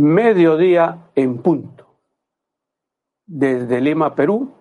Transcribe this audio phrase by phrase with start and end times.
[0.00, 1.86] mediodía en punto.
[3.26, 4.54] Desde Lima, Perú,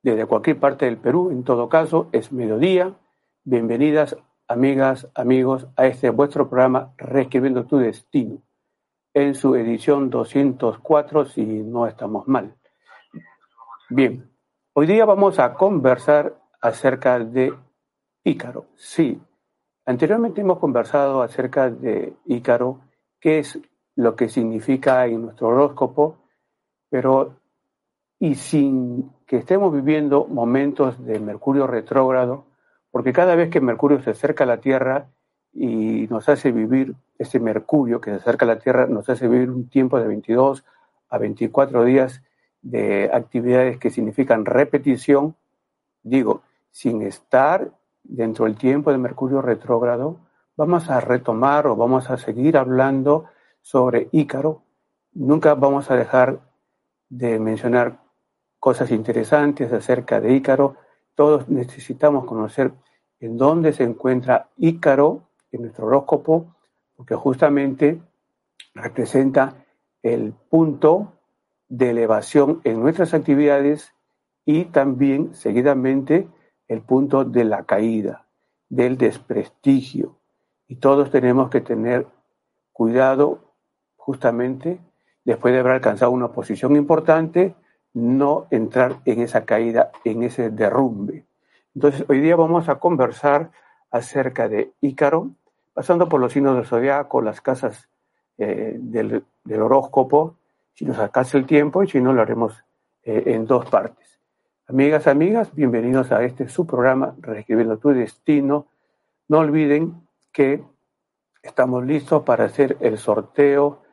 [0.00, 2.94] desde cualquier parte del Perú, en todo caso, es mediodía.
[3.42, 4.16] Bienvenidas,
[4.46, 8.42] amigas, amigos, a este vuestro programa Reescribiendo tu Destino,
[9.12, 12.54] en su edición 204, si no estamos mal.
[13.90, 14.30] Bien,
[14.72, 17.52] hoy día vamos a conversar acerca de
[18.22, 18.66] Ícaro.
[18.76, 19.20] Sí,
[19.84, 22.80] anteriormente hemos conversado acerca de Ícaro,
[23.18, 23.60] qué es
[23.96, 26.18] lo que significa en nuestro horóscopo,
[26.88, 27.36] pero
[28.18, 32.44] y sin que estemos viviendo momentos de Mercurio retrógrado,
[32.90, 35.08] porque cada vez que Mercurio se acerca a la Tierra
[35.52, 39.50] y nos hace vivir, ese Mercurio que se acerca a la Tierra nos hace vivir
[39.50, 40.64] un tiempo de 22
[41.08, 42.22] a 24 días
[42.62, 45.34] de actividades que significan repetición,
[46.02, 47.70] digo, sin estar
[48.04, 50.18] dentro del tiempo de Mercurio retrógrado,
[50.56, 53.26] vamos a retomar o vamos a seguir hablando
[53.66, 54.62] sobre Ícaro,
[55.12, 56.38] nunca vamos a dejar
[57.08, 58.00] de mencionar
[58.60, 60.76] cosas interesantes acerca de Ícaro.
[61.16, 62.72] Todos necesitamos conocer
[63.18, 66.54] en dónde se encuentra Ícaro en nuestro horóscopo,
[66.94, 68.00] porque justamente
[68.72, 69.66] representa
[70.00, 71.14] el punto
[71.68, 73.92] de elevación en nuestras actividades
[74.44, 76.28] y también seguidamente
[76.68, 78.28] el punto de la caída,
[78.68, 80.20] del desprestigio.
[80.68, 82.06] Y todos tenemos que tener
[82.72, 83.45] cuidado
[84.06, 84.78] justamente
[85.24, 87.56] después de haber alcanzado una posición importante,
[87.92, 91.24] no entrar en esa caída, en ese derrumbe.
[91.74, 93.50] Entonces, hoy día vamos a conversar
[93.90, 95.30] acerca de Ícaro,
[95.74, 97.88] pasando por los signos del zodiaco, las casas
[98.38, 99.24] eh, del,
[99.60, 100.36] horóscopo,
[100.72, 102.62] si nos alcanza el tiempo y si no, lo haremos
[103.02, 104.20] eh, en dos partes.
[104.68, 108.68] Amigas, amigas, bienvenidos a este su programa, Reescribiendo tu Destino.
[109.26, 110.62] No olviden que
[111.42, 113.85] estamos listos para hacer el sorteo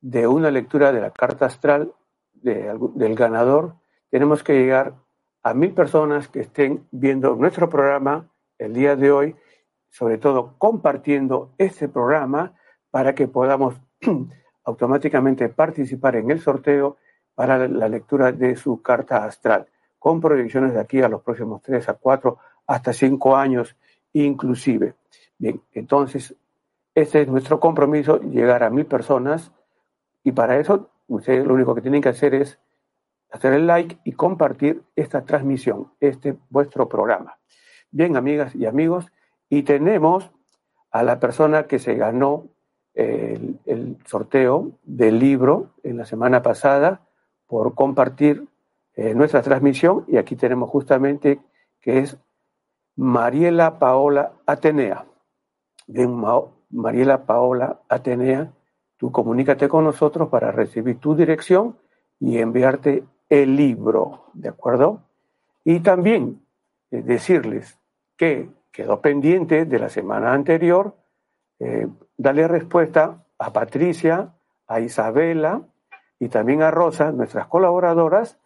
[0.00, 1.92] de una lectura de la carta astral
[2.32, 3.74] del ganador,
[4.10, 4.94] tenemos que llegar
[5.42, 8.28] a mil personas que estén viendo nuestro programa
[8.58, 9.36] el día de hoy,
[9.90, 12.54] sobre todo compartiendo este programa
[12.90, 13.74] para que podamos
[14.64, 16.96] automáticamente participar en el sorteo
[17.34, 19.66] para la lectura de su carta astral,
[19.98, 23.76] con proyecciones de aquí a los próximos tres a cuatro hasta cinco años
[24.12, 24.94] inclusive.
[25.38, 26.34] Bien, entonces,
[26.94, 29.52] este es nuestro compromiso, llegar a mil personas
[30.26, 32.58] y para eso, ustedes lo único que tienen que hacer es
[33.30, 37.38] hacer el like y compartir esta transmisión, este vuestro programa.
[37.92, 39.06] Bien, amigas y amigos,
[39.48, 40.28] y tenemos
[40.90, 42.48] a la persona que se ganó
[42.94, 47.02] el, sorteo del libro en la semana pasada
[47.46, 48.48] por compartir
[48.96, 51.38] eh, nuestra transmisión y aquí tenemos justamente
[51.80, 52.18] que es
[52.96, 55.06] Mariela Paola Atenea.
[55.86, 56.08] de
[56.70, 58.50] Mariela Paola Atenea
[58.96, 61.76] Tú comunícate con nosotros para recibir tu dirección
[62.18, 65.02] y enviarte el libro, ¿de acuerdo?
[65.64, 66.40] Y también
[66.90, 67.78] eh, decirles
[68.16, 70.96] que quedó pendiente de la semana anterior,
[71.58, 74.34] eh, darle respuesta a Patricia,
[74.66, 75.62] a Isabela
[76.18, 78.38] y también a Rosa, nuestras colaboradoras,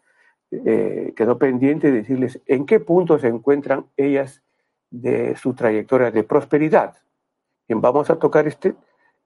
[0.50, 4.43] eh, quedó pendiente de decirles en qué punto se encuentran ellas
[4.91, 6.96] de su trayectoria de prosperidad.
[7.69, 8.75] Bien, vamos a tocar este,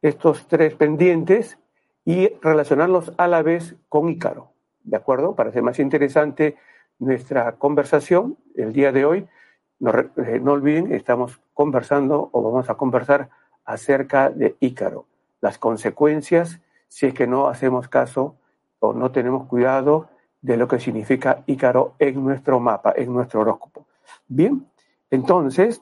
[0.04, 1.58] estos tres pendientes
[2.04, 4.50] y relacionarlos a la vez con Ícaro.
[4.82, 5.34] ¿De acuerdo?
[5.34, 6.56] Para hacer más interesante
[6.98, 9.26] nuestra conversación el día de hoy,
[9.78, 13.30] no, eh, no olviden, estamos conversando o vamos a conversar
[13.64, 15.06] acerca de Ícaro,
[15.40, 18.36] las consecuencias si es que no hacemos caso
[18.80, 20.10] o no tenemos cuidado
[20.42, 23.86] de lo que significa Ícaro en nuestro mapa, en nuestro horóscopo.
[24.28, 24.66] Bien,
[25.10, 25.80] entonces,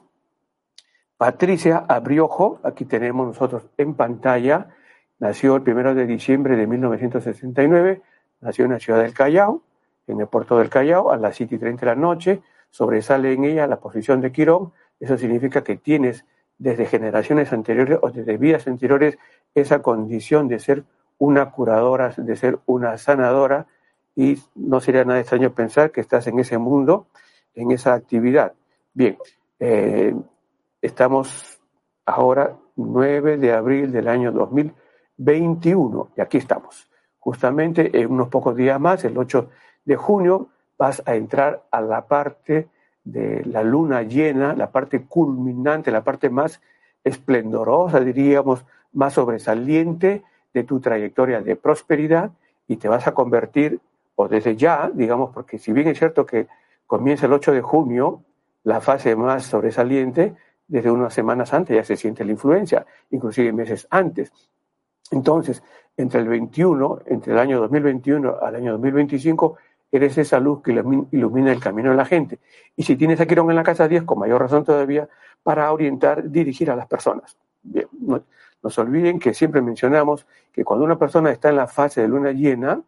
[1.23, 4.67] Patricia Abriojo, aquí tenemos nosotros en pantalla,
[5.19, 8.01] nació el primero de diciembre de 1969,
[8.41, 9.61] nació en la ciudad del Callao,
[10.07, 12.41] en el puerto del Callao, a las 7 y 30 de la noche,
[12.71, 16.25] sobresale en ella la posición de Quirón, eso significa que tienes
[16.57, 19.17] desde generaciones anteriores o desde vidas anteriores
[19.55, 20.83] esa condición de ser
[21.19, 23.67] una curadora, de ser una sanadora,
[24.13, 27.07] y no sería nada extraño pensar que estás en ese mundo,
[27.55, 28.51] en esa actividad.
[28.93, 29.17] Bien,
[29.61, 30.13] eh,
[30.83, 31.61] Estamos
[32.05, 36.89] ahora 9 de abril del año 2021 y aquí estamos.
[37.19, 39.49] Justamente en unos pocos días más, el 8
[39.85, 42.67] de junio, vas a entrar a la parte
[43.05, 46.59] de la luna llena, la parte culminante, la parte más
[47.05, 52.31] esplendorosa, diríamos, más sobresaliente de tu trayectoria de prosperidad
[52.67, 53.79] y te vas a convertir,
[54.15, 56.47] o desde ya, digamos, porque si bien es cierto que
[56.87, 58.21] comienza el 8 de junio,
[58.65, 60.35] la fase más sobresaliente,
[60.67, 64.31] desde unas semanas antes ya se siente la influencia, inclusive meses antes.
[65.11, 65.61] Entonces,
[65.97, 69.57] entre el 21, entre el año 2021 al año 2025,
[69.91, 70.71] eres esa luz que
[71.11, 72.39] ilumina el camino de la gente.
[72.75, 75.07] Y si tienes a Quirón en la casa 10, con mayor razón todavía,
[75.43, 77.37] para orientar, dirigir a las personas.
[77.61, 78.23] Bien, no,
[78.69, 82.31] se olviden que siempre mencionamos que cuando una persona está en la fase de luna
[82.31, 82.81] llena,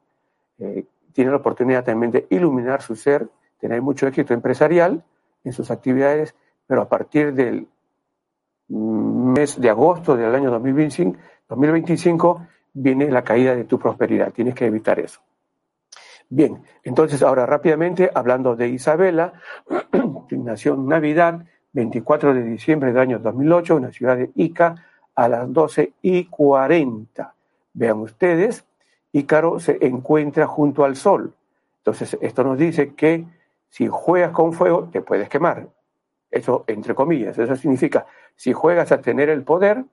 [0.58, 3.28] eh, tiene la oportunidad también de iluminar su ser,
[3.60, 5.04] tener mucho éxito empresarial
[5.44, 6.34] en sus actividades,
[6.68, 7.68] pero a partir del
[8.68, 11.18] mes de agosto del año 2025,
[11.50, 14.34] 2025 viene la caída de tu prosperidad.
[14.34, 15.22] Tienes que evitar eso.
[16.30, 19.34] Bien, entonces ahora rápidamente, hablando de Isabela,
[20.32, 24.76] nació en Navidad, 24 de diciembre del año 2008, en la ciudad de Ica,
[25.14, 27.34] a las 12 y 40.
[27.74, 28.66] Vean ustedes,
[29.12, 31.34] Ícaro se encuentra junto al sol.
[31.78, 33.26] Entonces, esto nos dice que
[33.70, 35.68] si juegas con fuego, te puedes quemar.
[36.32, 38.06] Eso, entre comillas, eso significa,
[38.36, 39.86] si juegas a tener el poder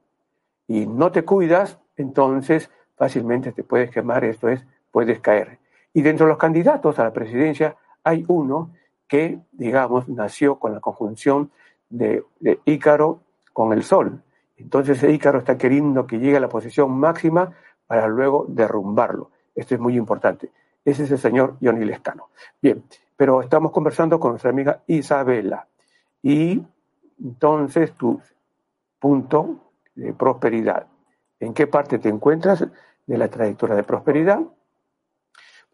[0.66, 5.58] y no te cuidas, entonces fácilmente te puedes quemar, esto es, puedes caer.
[5.92, 8.70] Y dentro de los candidatos a la presidencia hay uno
[9.08, 11.50] que, digamos, nació con la conjunción
[11.90, 12.24] de,
[12.64, 13.20] Ícaro
[13.52, 14.22] con el Sol.
[14.56, 17.52] Entonces Ícaro está queriendo que llegue a la posición máxima
[17.86, 19.30] para luego derrumbarlo.
[19.54, 20.50] Esto es muy importante.
[20.84, 22.30] Ese es el señor Johnny Lescano.
[22.60, 22.82] Bien,
[23.16, 25.66] pero estamos conversando con nuestra amiga Isabela.
[26.22, 26.62] Y
[27.20, 28.20] entonces tu
[28.98, 30.86] punto de prosperidad.
[31.40, 32.64] ¿En qué parte te encuentras
[33.06, 34.40] de la trayectoria de prosperidad?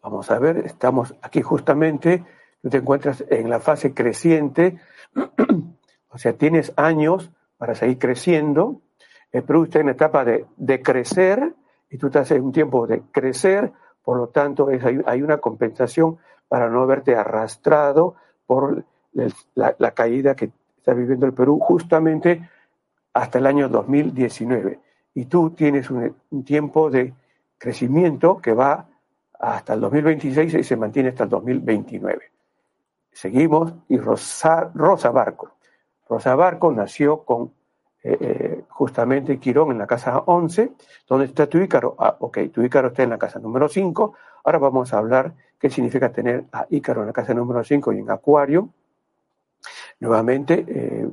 [0.01, 2.23] Vamos a ver, estamos aquí justamente,
[2.61, 4.79] tú te encuentras en la fase creciente,
[6.09, 8.81] o sea, tienes años para seguir creciendo,
[9.31, 11.53] el Perú está en la etapa de, de crecer
[11.89, 13.71] y tú estás en un tiempo de crecer,
[14.03, 18.15] por lo tanto es, hay, una compensación para no haberte arrastrado
[18.45, 18.85] por
[19.55, 22.49] la, caída que está viviendo el Perú justamente
[23.13, 24.79] hasta el año 2019.
[25.15, 27.13] Y tú tienes un, tiempo de
[27.57, 28.87] crecimiento que va
[29.39, 32.31] hasta el 2026 y se mantiene hasta el 2029.
[33.11, 35.55] Seguimos y Rosa, Rosa Barco.
[36.07, 37.51] Rosa Barco nació con
[38.01, 40.71] eh, eh, justamente Quirón en la casa 11.
[41.07, 41.95] ¿Dónde está tu Ícaro?
[41.99, 44.13] Ah, ok, tu Ícaro está en la casa número 5.
[44.45, 47.99] Ahora vamos a hablar qué significa tener a Ícaro en la casa número 5 y
[47.99, 48.69] en Acuario.
[49.99, 51.09] Nuevamente, eh,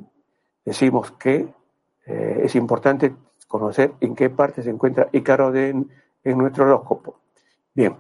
[0.65, 1.55] decimos que
[2.09, 3.17] es importante
[3.49, 5.89] conocer en qué parte se encuentra Ícaro en
[6.25, 7.19] nuestro horóscopo.
[7.75, 7.97] Bien,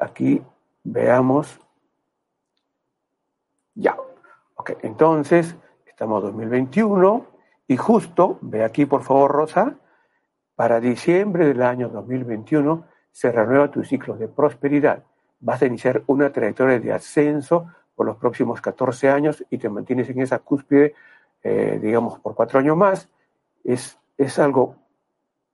[0.00, 0.42] aquí
[0.82, 1.60] veamos.
[3.74, 3.96] Ya.
[4.54, 5.54] Ok, entonces,
[5.86, 7.26] estamos 2021
[7.68, 9.76] y justo, ve aquí por favor Rosa,
[10.56, 15.04] para diciembre del año 2021 se renueva tu ciclo de prosperidad.
[15.38, 17.66] Vas a iniciar una trayectoria de ascenso
[17.98, 20.94] por los próximos 14 años y te mantienes en esa cúspide,
[21.42, 23.08] eh, digamos, por cuatro años más.
[23.64, 24.76] Es, es algo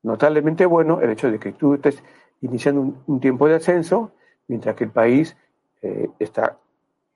[0.02, 2.02] notablemente bueno el hecho de que tú estés
[2.42, 4.12] iniciando un tiempo de ascenso
[4.46, 5.34] mientras que el país
[5.80, 6.58] eh, está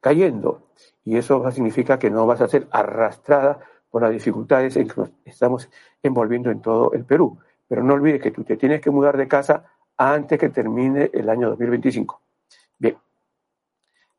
[0.00, 0.62] cayendo.
[1.04, 3.58] Y eso significa que no vas a ser arrastrada
[3.90, 5.68] por las dificultades en que nos estamos
[6.02, 7.38] envolviendo en todo el Perú.
[7.68, 9.64] Pero no olvides que tú te tienes que mudar de casa
[9.98, 12.27] antes que termine el año 2025.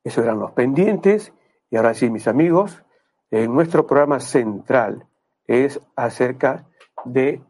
[0.09, 1.33] Esos eran los pendientes.
[1.69, 2.83] Y ahora sí, mis amigos,
[3.31, 5.05] en nuestro programa central
[5.47, 6.65] es acerca
[7.05, 7.41] de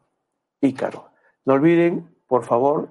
[0.62, 1.10] Ícaro.
[1.46, 2.90] No olviden, por favor,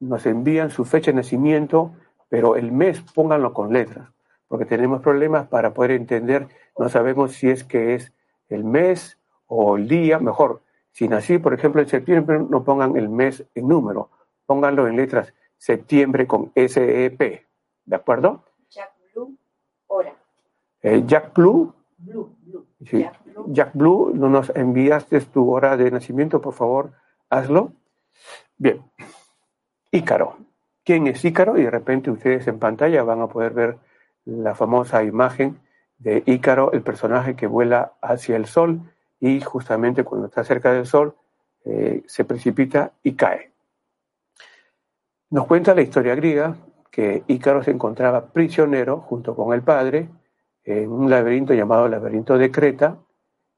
[0.00, 1.92] nos envían su fecha de nacimiento
[2.28, 4.08] pero el mes pónganlo con letras,
[4.48, 8.12] porque tenemos problemas para poder entender, no sabemos si es que es
[8.48, 13.08] el mes o el día, mejor, si nací, por ejemplo, en septiembre, no pongan el
[13.08, 14.10] mes en número,
[14.46, 17.20] pónganlo en letras septiembre con SEP,
[17.84, 18.44] ¿de acuerdo?
[20.86, 20.98] Jack Blue, hora.
[20.98, 21.74] Eh, Jack Blue.
[21.98, 22.66] Blue, Blue.
[22.84, 22.98] Sí.
[23.02, 23.44] Jack Blue.
[23.48, 26.92] Jack Blue, no nos enviaste tu hora de nacimiento, por favor,
[27.28, 27.72] hazlo.
[28.58, 28.82] Bien.
[29.90, 30.36] Ícaro
[30.86, 33.78] quién es Ícaro y de repente ustedes en pantalla van a poder ver
[34.24, 35.58] la famosa imagen
[35.98, 38.80] de Ícaro, el personaje que vuela hacia el sol
[39.18, 41.16] y justamente cuando está cerca del sol
[41.64, 43.50] eh, se precipita y cae.
[45.30, 46.56] Nos cuenta la historia griega
[46.88, 50.08] que Ícaro se encontraba prisionero junto con el padre
[50.66, 52.98] en un laberinto llamado laberinto de Creta.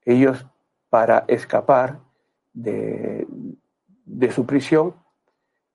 [0.04, 0.46] Ellos
[0.90, 1.98] para escapar
[2.52, 3.26] de,
[4.04, 4.94] de su prisión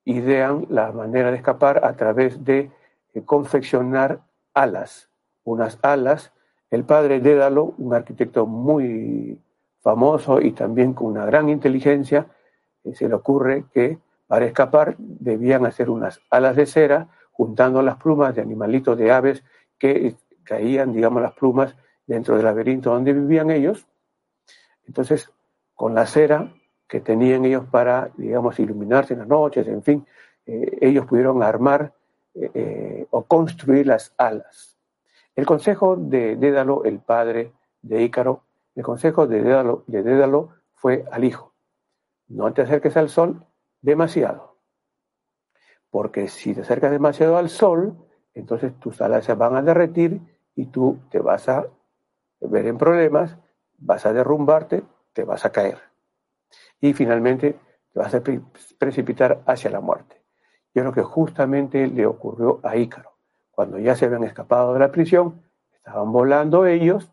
[0.06, 2.72] idean la manera de escapar a través de
[3.14, 4.22] eh, confeccionar
[4.54, 5.10] alas,
[5.44, 6.32] unas alas.
[6.70, 9.40] El padre Dédalo, un arquitecto muy
[9.82, 12.28] famoso y también con una gran inteligencia,
[12.84, 13.98] eh, se le ocurre que
[14.28, 19.44] para escapar debían hacer unas alas de cera juntando las plumas de animalitos de aves
[19.78, 23.88] que caían, digamos, las plumas dentro del laberinto donde vivían ellos.
[24.86, 25.32] Entonces,
[25.74, 26.54] con la cera
[26.88, 30.06] que tenían ellos para, digamos, iluminarse en las noches, en fin,
[30.46, 31.94] eh, ellos pudieron armar
[32.36, 34.78] eh, eh, o construir las alas.
[35.36, 38.44] El consejo de Dédalo, el padre de Ícaro,
[38.76, 41.54] el consejo de Dédalo, de Dédalo fue al hijo,
[42.28, 43.46] no te acerques al sol
[43.82, 44.58] demasiado,
[45.90, 47.98] porque si te acercas demasiado al sol,
[48.34, 50.22] entonces tus alas se van a derretir
[50.56, 51.66] y tú te vas a
[52.42, 53.38] ver en problemas,
[53.78, 54.84] vas a derrumbarte,
[55.14, 55.78] te vas a caer.
[56.80, 57.60] Y finalmente
[57.92, 58.22] te vas a
[58.78, 60.22] precipitar hacia la muerte.
[60.74, 63.12] Y es lo que justamente le ocurrió a Ícaro.
[63.52, 65.42] Cuando ya se habían escapado de la prisión,
[65.72, 67.12] estaban volando ellos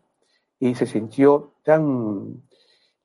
[0.59, 2.41] y se sintió tan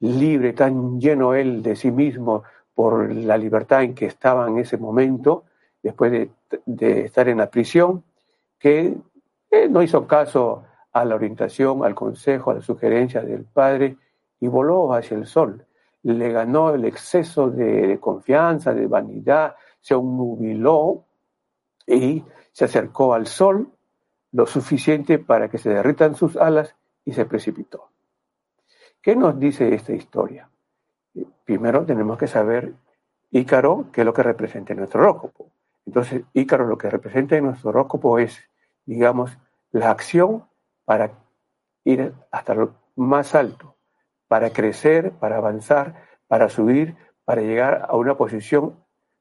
[0.00, 4.76] libre, tan lleno él de sí mismo por la libertad en que estaba en ese
[4.76, 5.44] momento,
[5.82, 6.30] después de,
[6.66, 8.04] de estar en la prisión,
[8.58, 8.96] que
[9.50, 13.96] eh, no hizo caso a la orientación, al consejo, a la sugerencia del padre
[14.40, 15.64] y voló hacia el sol.
[16.02, 21.04] Le ganó el exceso de confianza, de vanidad, se nubiló
[21.86, 23.70] y se acercó al sol
[24.32, 26.74] lo suficiente para que se derritan sus alas
[27.04, 27.88] y se precipitó.
[29.00, 30.48] ¿Qué nos dice esta historia?
[31.44, 32.74] Primero tenemos que saber
[33.30, 35.50] Ícaro, qué es lo que representa en nuestro horóscopo.
[35.86, 38.38] Entonces, Ícaro lo que representa en nuestro horóscopo es,
[38.86, 39.36] digamos,
[39.70, 40.44] la acción
[40.84, 41.12] para
[41.84, 43.76] ir hasta lo más alto,
[44.28, 48.76] para crecer, para avanzar, para subir, para llegar a una posición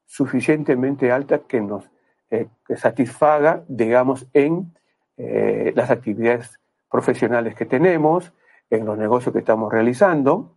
[0.06, 1.90] suficientemente alta que nos
[2.30, 4.74] eh, satisfaga, digamos, en
[5.16, 8.32] eh, las actividades profesionales que tenemos,
[8.70, 10.56] en los negocios que estamos realizando.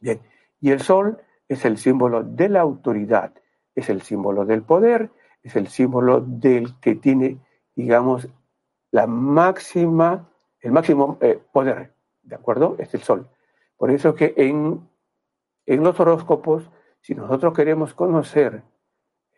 [0.00, 0.20] Bien,
[0.60, 1.18] y el sol
[1.48, 3.32] es el símbolo de la autoridad,
[3.74, 5.10] es el símbolo del poder,
[5.42, 7.38] es el símbolo del que tiene,
[7.80, 8.28] digamos,
[8.90, 10.28] la máxima,
[10.60, 12.76] el máximo eh, poder, ¿de acuerdo?
[12.78, 13.28] Es el sol.
[13.76, 14.80] Por eso que en,
[15.66, 16.70] en los horóscopos,
[17.00, 18.62] si nosotros queremos conocer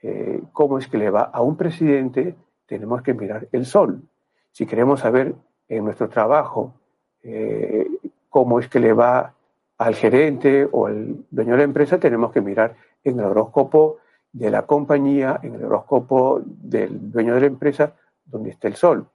[0.03, 2.35] eh, cómo es que le va a un presidente,
[2.67, 4.03] tenemos que mirar el sol.
[4.51, 5.35] Si queremos saber
[5.69, 6.75] en nuestro trabajo
[7.23, 7.87] eh,
[8.29, 9.35] cómo es que le va
[9.79, 13.99] al gerente o al dueño de la empresa, tenemos que mirar en el horóscopo
[14.33, 17.95] de la compañía, en el horóscopo del dueño de la empresa,
[18.25, 19.09] donde está el sol.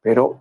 [0.00, 0.40] Pero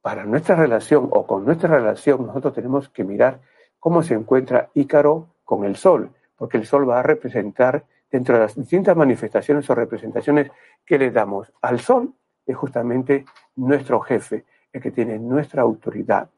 [0.00, 3.40] para nuestra relación o con nuestra relación, nosotros tenemos que mirar
[3.78, 8.42] cómo se encuentra Ícaro con el sol, porque el sol va a representar dentro de
[8.42, 10.50] las distintas manifestaciones o representaciones
[10.84, 12.14] que le damos al sol,
[12.46, 13.24] es justamente
[13.56, 16.30] nuestro jefe, el que tiene nuestra autoridad.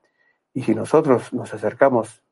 [0.54, 2.22] Y si nosotros nos acercamos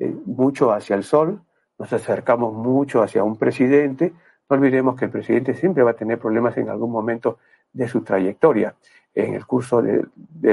[0.00, 1.42] eh, mucho hacia el sol,
[1.78, 4.12] nos acercamos mucho hacia un presidente,
[4.48, 7.38] no olvidemos que el presidente siempre va a tener problemas en algún momento
[7.72, 8.74] de su trayectoria
[9.14, 10.04] en el curso de,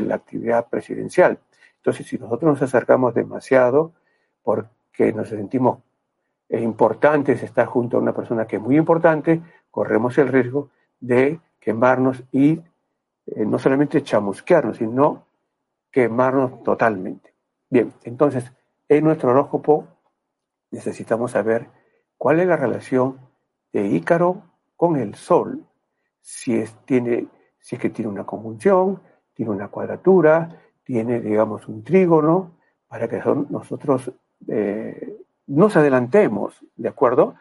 [0.01, 1.39] la actividad presidencial.
[1.77, 3.93] Entonces, si nosotros nos acercamos demasiado
[4.43, 5.79] porque nos sentimos
[6.49, 9.41] importantes estar junto a una persona que es muy importante,
[9.71, 10.69] corremos el riesgo
[10.99, 12.61] de quemarnos y
[13.27, 15.25] eh, no solamente chamusquearnos, sino
[15.91, 17.33] quemarnos totalmente.
[17.69, 18.51] Bien, entonces,
[18.87, 19.87] en nuestro horóscopo
[20.71, 21.67] necesitamos saber
[22.17, 23.19] cuál es la relación
[23.73, 24.43] de Ícaro
[24.75, 25.65] con el Sol,
[26.25, 27.27] si es, tiene,
[27.59, 28.99] si es que tiene una conjunción,
[29.35, 34.11] tiene una cuadratura, tiene, digamos, un trígono, para que nosotros
[34.47, 37.35] eh, nos adelantemos, ¿de acuerdo?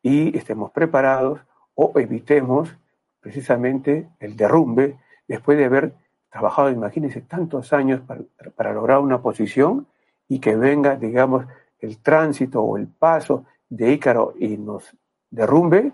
[0.00, 1.40] Y estemos preparados
[1.74, 2.74] o evitemos
[3.20, 5.92] precisamente el derrumbe después de haber
[6.30, 8.00] trabajado, imagínense, tantos años
[8.56, 9.86] para, lograr una posición
[10.28, 11.44] y que venga, digamos,
[11.78, 14.96] el tránsito o el paso de Ícaro y nos
[15.30, 15.92] derrumbe,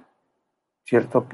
[0.85, 1.27] ¿cierto?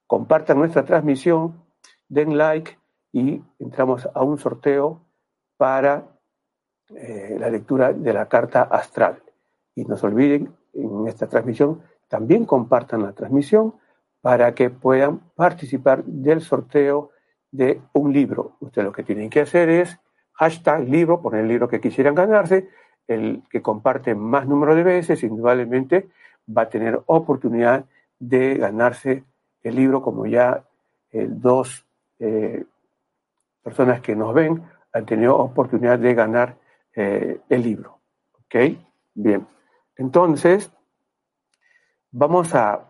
[0.07, 1.63] compartan nuestra transmisión,
[2.09, 2.79] den like
[3.13, 5.03] y entramos a un sorteo
[5.59, 6.07] para
[6.89, 9.23] eh, la lectura de la carta astral.
[9.75, 13.75] Y no se olviden, en esta transmisión también compartan la transmisión
[14.21, 17.11] para que puedan participar del sorteo
[17.51, 18.57] de un libro.
[18.61, 19.99] Ustedes lo que tienen que hacer es
[20.33, 22.69] hashtag libro, poner el libro que quisieran ganarse,
[23.07, 26.09] el que comparte más número de veces, indudablemente
[26.47, 27.85] va a tener oportunidad
[28.19, 29.25] de ganarse
[29.63, 30.65] el libro, como ya
[31.11, 31.87] eh, dos
[32.19, 32.65] eh,
[33.63, 36.57] personas que nos ven han tenido oportunidad de ganar
[36.95, 37.99] eh, el libro.
[38.45, 38.77] ¿Ok?
[39.15, 39.47] Bien.
[39.97, 40.71] Entonces,
[42.11, 42.89] vamos a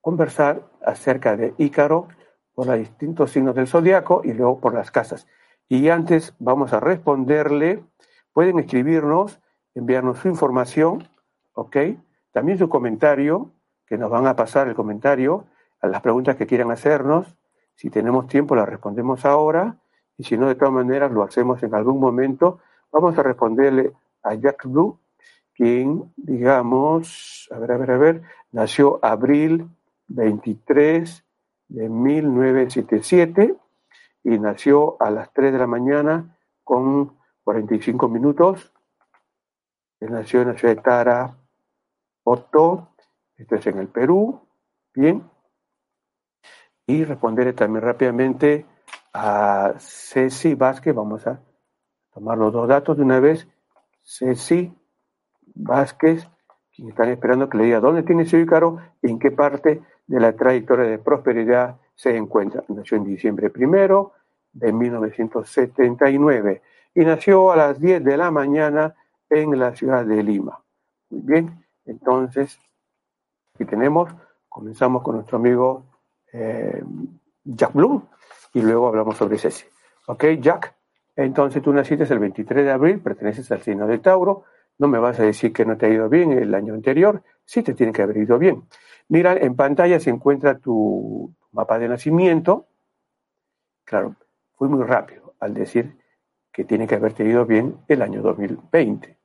[0.00, 2.08] conversar acerca de Ícaro
[2.54, 5.26] por los distintos signos del zodiaco y luego por las casas.
[5.68, 7.84] Y antes vamos a responderle
[8.32, 9.40] Pueden escribirnos,
[9.74, 11.06] enviarnos su información,
[11.52, 11.76] ¿ok?
[12.32, 13.52] También su comentario,
[13.86, 15.44] que nos van a pasar el comentario
[15.82, 17.36] a las preguntas que quieran hacernos.
[17.74, 19.76] Si tenemos tiempo, las respondemos ahora.
[20.16, 22.60] Y si no, de todas maneras, lo hacemos en algún momento.
[22.90, 23.92] Vamos a responderle
[24.22, 24.98] a Jack Blue,
[25.54, 29.68] quien, digamos, a ver, a ver, a ver, nació abril
[30.08, 31.24] 23
[31.68, 33.56] de 1977
[34.24, 38.72] y nació a las 3 de la mañana con 45 minutos.
[40.00, 41.36] Él nació en la ciudad de Tara,
[42.24, 42.88] Otto,
[43.36, 44.40] esto es en el Perú,
[44.94, 45.28] bien.
[46.86, 48.66] Y responderé también rápidamente
[49.12, 51.40] a Ceci Vázquez, vamos a
[52.12, 53.48] tomar los dos datos de una vez.
[54.02, 54.72] Ceci
[55.54, 56.28] Vázquez,
[56.74, 60.20] quien están esperando que le diga dónde tiene su Ícaro y en qué parte de
[60.20, 62.64] la trayectoria de prosperidad se encuentra.
[62.68, 64.12] Nació en diciembre primero
[64.52, 66.62] de 1979
[66.94, 68.94] y nació a las 10 de la mañana
[69.30, 70.60] en la ciudad de Lima.
[71.10, 72.58] Muy bien, entonces
[73.54, 74.10] aquí tenemos,
[74.48, 75.84] comenzamos con nuestro amigo
[76.32, 76.82] eh,
[77.44, 78.02] Jack Bloom
[78.54, 79.64] y luego hablamos sobre Ceci.
[80.06, 80.74] Ok, Jack,
[81.16, 84.44] entonces tú naciste el 23 de abril, perteneces al signo de Tauro,
[84.78, 87.62] no me vas a decir que no te ha ido bien el año anterior, sí
[87.62, 88.64] te tiene que haber ido bien.
[89.08, 92.66] Mira, en pantalla se encuentra tu mapa de nacimiento.
[93.84, 94.16] Claro,
[94.54, 95.96] fui muy rápido al decir
[96.52, 99.16] que tiene que haberte ido bien el año 2020.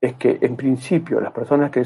[0.00, 1.84] Es que en principio las personas que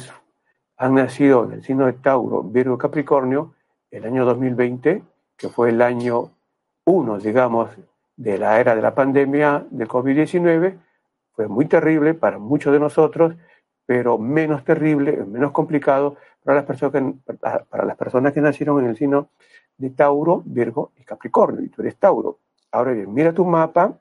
[0.78, 3.54] han nacido en el signo de Tauro, Virgo, Capricornio,
[3.90, 5.02] el año 2020,
[5.36, 6.32] que fue el año
[6.84, 7.70] 1, digamos,
[8.16, 10.78] de la era de la pandemia de COVID-19,
[11.36, 13.34] fue muy terrible para muchos de nosotros,
[13.84, 17.34] pero menos terrible, menos complicado para las personas que,
[17.68, 19.28] para las personas que nacieron en el signo
[19.76, 22.38] de Tauro, Virgo y Capricornio, y tú eres Tauro.
[22.72, 24.00] Ahora bien, mira tu mapa,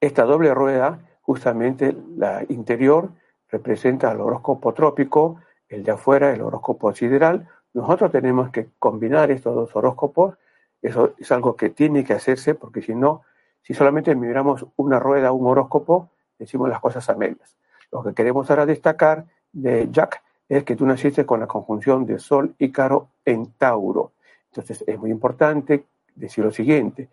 [0.00, 3.10] esta doble rueda, justamente la interior,
[3.48, 7.48] representa el horóscopo trópico, el de afuera, el horóscopo sideral.
[7.74, 10.36] Nosotros tenemos que combinar estos dos horóscopos,
[10.82, 13.22] eso es algo que tiene que hacerse, porque si no,
[13.66, 17.56] si solamente miramos una rueda, un horóscopo, decimos las cosas a.
[17.90, 22.20] Lo que queremos ahora destacar de Jack es que tú naciste con la conjunción de
[22.20, 24.12] Sol y Caro en Tauro.
[24.52, 27.08] Entonces es muy importante decir lo siguiente.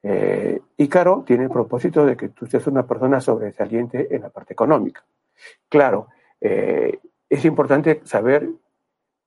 [0.00, 4.52] Eh, Ícaro tiene el propósito de que tú seas una persona sobresaliente en la parte
[4.52, 5.04] económica.
[5.68, 8.48] Claro, eh, es importante saber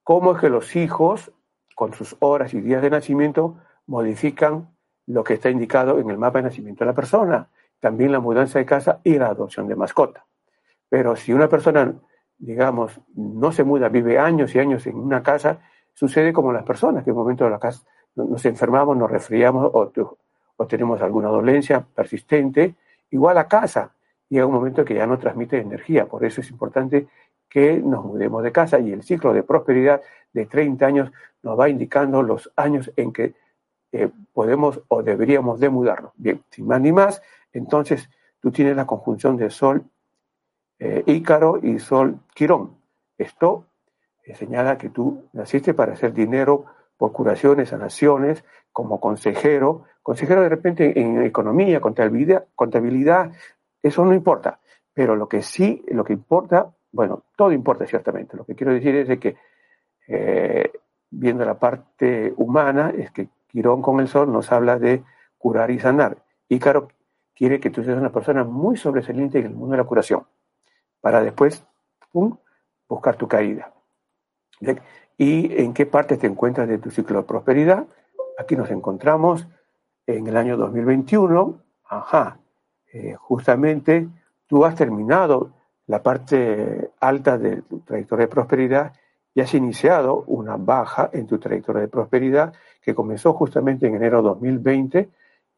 [0.06, 1.34] cómo es que los hijos,
[1.76, 3.58] con sus horas y días de nacimiento,
[3.88, 4.71] modifican
[5.12, 7.47] lo que está indicado en el mapa de nacimiento de la persona,
[7.80, 10.26] también la mudanza de casa y la adopción de mascota.
[10.88, 11.93] Pero si una persona,
[12.38, 15.60] digamos, no se muda, vive años y años en una casa,
[15.93, 17.84] sucede como las personas, que en un momento de la casa
[18.15, 19.91] nos enfermamos, nos resfriamos o,
[20.67, 22.76] tenemos alguna dolencia persistente,
[23.10, 23.93] igual a casa,
[24.30, 26.06] llega un momento que ya no transmite energía.
[26.06, 27.08] Por eso es importante
[27.50, 31.67] que nos mudemos de casa y el ciclo de prosperidad de 30 años nos va
[31.67, 33.34] indicando los años en que
[33.94, 36.14] eh, podemos o deberíamos de mudarnos.
[36.16, 39.84] Bien, sin más ni más, entonces tú tienes la conjunción de Sol
[40.80, 42.78] eh, Ícaro y Sol Quirón.
[43.18, 43.66] Esto
[44.24, 50.50] eh, señala que tú naciste para hacer dinero por curaciones, sanaciones, como consejero, consejero de
[50.50, 53.34] repente en economía, contabilidad, contabilidad,
[53.84, 54.60] eso no importa.
[54.94, 58.38] Pero lo que sí, lo que importa, bueno, todo importa ciertamente.
[58.38, 59.36] Lo que quiero decir es que,
[61.10, 65.04] viendo la parte humana, es que Quirón con el sol nos habla de
[65.38, 66.18] curar y sanar.
[66.48, 66.88] Ícaro
[67.36, 70.26] quiere que tú seas una persona muy sobresaliente en el mundo de la curación,
[71.02, 71.66] para después
[72.88, 73.74] buscar tu caída.
[75.18, 77.86] ¿Y en qué parte te encuentras de tu ciclo de prosperidad?
[78.38, 79.48] Aquí nos encontramos
[80.08, 81.62] en el año 2021.
[81.86, 82.40] Ajá,
[82.94, 84.08] eh, justamente
[84.48, 85.52] tú has terminado
[85.88, 88.94] la parte alta de tu trayectoria de prosperidad
[89.34, 94.17] y has iniciado una baja en tu trayectoria de prosperidad que comenzó justamente en enero
[94.17, 95.10] de 2020,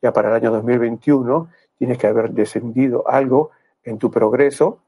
[0.01, 3.51] ya para el año 2021 tienes que haber descendido algo
[3.83, 4.79] en tu progreso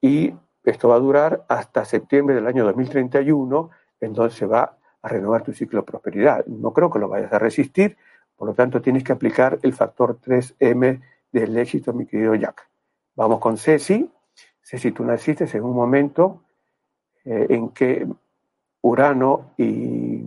[0.00, 5.52] y esto va a durar hasta septiembre del año 2031, entonces va a renovar tu
[5.52, 6.46] ciclo de prosperidad.
[6.46, 7.96] No creo que lo vayas a resistir,
[8.36, 11.00] por lo tanto tienes que aplicar el factor 3M
[11.32, 12.68] del éxito, mi querido Jack.
[13.16, 14.10] Vamos con Ceci.
[14.62, 16.44] Ceci, tú naciste en un momento
[17.24, 18.06] eh, en que
[18.82, 20.22] Urano y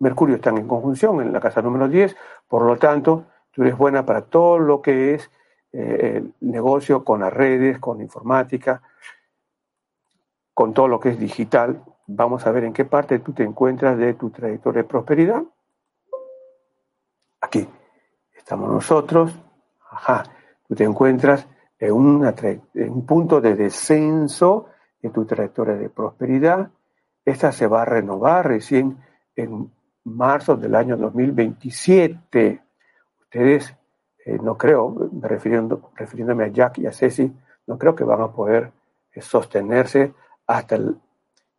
[0.00, 2.16] Mercurio están en conjunción en la casa número 10,
[2.48, 5.30] por lo tanto, tú eres buena para todo lo que es
[5.72, 8.82] eh, el negocio con las redes, con informática,
[10.52, 11.82] con todo lo que es digital.
[12.06, 15.42] Vamos a ver en qué parte tú te encuentras de tu trayectoria de prosperidad.
[17.40, 17.68] Aquí
[18.36, 19.34] estamos nosotros.
[19.90, 20.24] Ajá,
[20.68, 21.46] tú te encuentras
[21.78, 24.66] en, un punto de descenso
[25.02, 26.70] en tu trayectoria de prosperidad.
[27.24, 28.98] Esta se va a renovar recién
[29.34, 29.70] en
[30.04, 32.62] marzo del año 2027.
[33.20, 33.74] Ustedes,
[34.26, 37.32] eh, no creo, refiriendo, refiriéndome a Jack y a Ceci,
[37.66, 38.72] no creo que van a poder
[39.12, 40.12] eh, sostenerse
[40.46, 40.96] hasta el,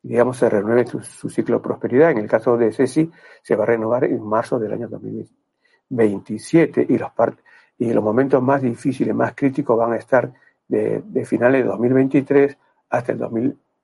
[0.04, 2.12] digamos, se renueve su, ciclo de prosperidad.
[2.12, 6.97] En el caso de Ceci, se va a renovar en marzo del año 2027 y
[6.99, 7.12] los,
[7.80, 10.32] y los momentos más difíciles, más críticos van a estar
[10.67, 12.56] de, de finales de 2023
[12.89, 13.17] hasta el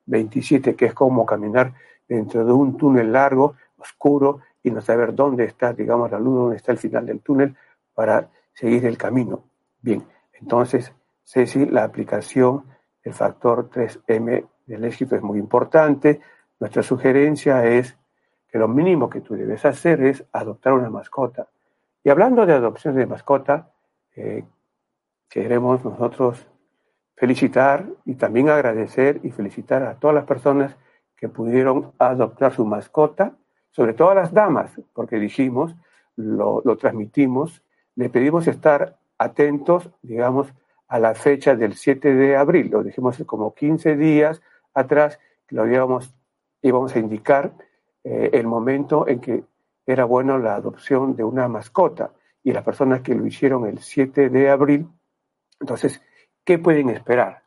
[0.06, 1.72] 2027, que es como caminar
[2.08, 6.56] dentro de un túnel largo, oscuro, y no saber dónde está, digamos, la luz, dónde
[6.56, 7.56] está el final del túnel
[7.94, 9.44] para seguir el camino.
[9.80, 10.04] Bien,
[10.40, 10.92] entonces,
[11.24, 12.64] Ceci, la aplicación
[13.04, 16.20] del factor 3M del éxito es muy importante.
[16.60, 17.96] Nuestra sugerencia es
[18.48, 21.48] que lo mínimo que tú debes hacer es adoptar una mascota.
[22.04, 23.70] Y hablando de adopción de mascota,
[24.14, 24.44] eh,
[25.28, 26.46] queremos nosotros
[27.16, 30.76] felicitar y también agradecer y felicitar a todas las personas
[31.16, 33.36] que pudieron adoptar su mascota,
[33.70, 35.74] sobre todo a las damas, porque dijimos,
[36.16, 37.62] lo, lo transmitimos,
[37.94, 40.52] le pedimos estar atentos, digamos,
[40.88, 44.42] a la fecha del 7 de abril, lo dijimos como 15 días
[44.74, 46.14] atrás, que lo íbamos,
[46.60, 47.52] íbamos a indicar
[48.04, 49.44] eh, el momento en que
[49.86, 52.12] era bueno la adopción de una mascota.
[52.44, 54.88] Y las personas que lo hicieron el 7 de abril,
[55.60, 56.02] entonces,
[56.44, 57.42] ¿qué pueden esperar?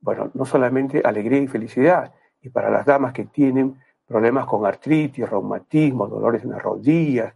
[0.00, 5.28] Bueno, no solamente alegría y felicidad, y para las damas que tienen problemas con artritis,
[5.28, 7.34] reumatismo, dolores en las rodillas,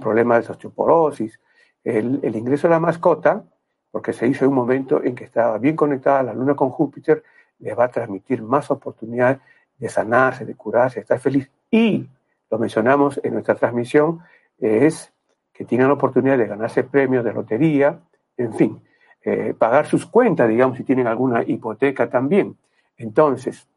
[0.00, 1.40] problemas de osteoporosis,
[1.82, 3.44] el, el ingreso de la mascota
[3.90, 7.22] porque se hizo en un momento en que estaba bien conectada la Luna con Júpiter,
[7.58, 9.40] les va a transmitir más oportunidad
[9.76, 11.50] de sanarse, de curarse, de estar feliz.
[11.70, 12.08] Y,
[12.50, 14.20] lo mencionamos en nuestra transmisión,
[14.58, 15.12] es
[15.52, 18.00] que tienen la oportunidad de ganarse premios de lotería,
[18.36, 18.82] en fin,
[19.22, 22.56] eh, pagar sus cuentas, digamos, si tienen alguna hipoteca también.
[22.96, 23.68] Entonces,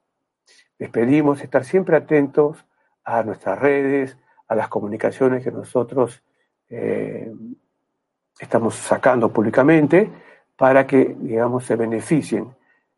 [0.77, 2.65] les pedimos estar siempre atentos
[3.03, 6.23] a nuestras redes, a las comunicaciones que nosotros
[6.69, 7.33] eh,
[8.39, 10.09] estamos sacando públicamente
[10.55, 12.55] para que, digamos, se beneficien.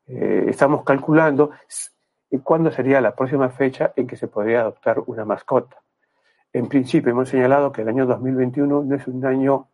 [0.08, 1.52] Eh, estamos calculando
[2.44, 5.82] cuándo sería la próxima fecha en que se podría adoptar una mascota.
[6.54, 9.68] En principio, hemos señalado que el año 2021 no es un año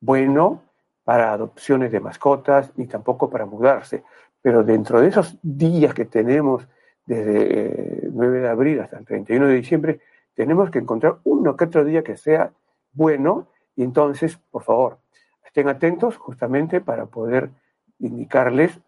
[0.00, 0.62] bueno
[1.10, 4.04] para adopciones de mascotas ni tampoco para mudarse,
[4.40, 6.68] pero dentro de esos días que tenemos
[7.04, 10.00] desde 9 eh, de abril hasta el 31 de diciembre,
[10.34, 12.52] tenemos que encontrar uno que otro día que sea
[12.92, 14.98] bueno y entonces, por favor,
[15.44, 17.50] estén atentos justamente para poder
[17.98, 18.78] indicarles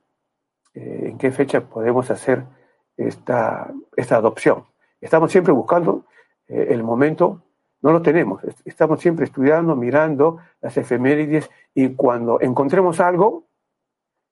[0.74, 2.44] eh, en qué fecha podemos hacer
[2.96, 4.62] esta, esta adopción.
[5.00, 6.04] Estamos siempre buscando
[6.46, 7.42] eh, el momento,
[7.82, 13.48] no lo tenemos, estamos siempre estudiando, mirando las efemérides y cuando encontremos algo,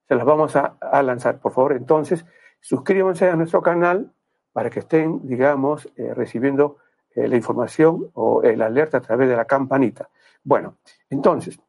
[0.06, 1.38] se las vamos a, lanzar.
[1.40, 2.24] Por favor, entonces,
[2.60, 4.12] suscríbanse a nuestro canal
[4.52, 6.78] para que estén, digamos, eh, recibiendo
[7.14, 10.08] la información o el alerta a través de la campanita.
[10.42, 10.76] Bueno,
[11.08, 11.60] entonces,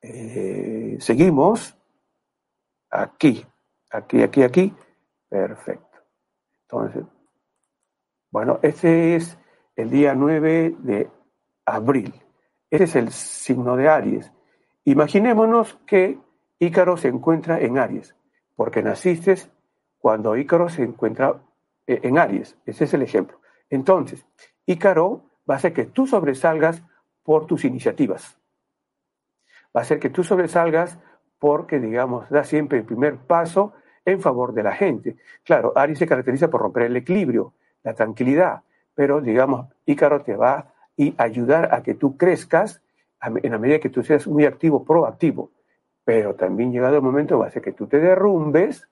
[0.00, 1.76] eh, seguimos
[2.90, 3.44] aquí,
[3.90, 4.74] aquí, aquí, aquí.
[5.28, 5.98] Perfecto.
[6.62, 7.04] Entonces,
[8.30, 9.38] bueno, este es
[9.76, 11.10] el día 9 de
[11.66, 12.14] abril.
[12.70, 14.32] Ese es el signo de Aries.
[14.84, 16.18] Imaginémonos que
[16.58, 18.16] Ícaro se encuentra en Aries,
[18.54, 19.36] porque naciste
[19.98, 21.40] cuando Ícaro se encuentra
[21.86, 22.56] eh, en Aries.
[22.64, 23.40] Ese es el ejemplo.
[23.68, 24.26] Entonces,
[24.64, 26.82] Ícaro va a hacer que tú sobresalgas
[27.22, 28.38] por tus iniciativas.
[29.76, 30.98] Va a ser que tú sobresalgas
[31.38, 35.16] porque, digamos, da siempre el primer paso en favor de la gente.
[35.44, 38.62] Claro, Aries se caracteriza por romper el equilibrio, la tranquilidad,
[38.96, 42.82] pero, digamos, Ícaro te va a ayudar a que tú crezcas
[43.22, 45.50] en la medida que tú seas muy activo, proactivo.
[46.02, 48.88] Pero también llegado el momento va a ser que tú te derrumbes.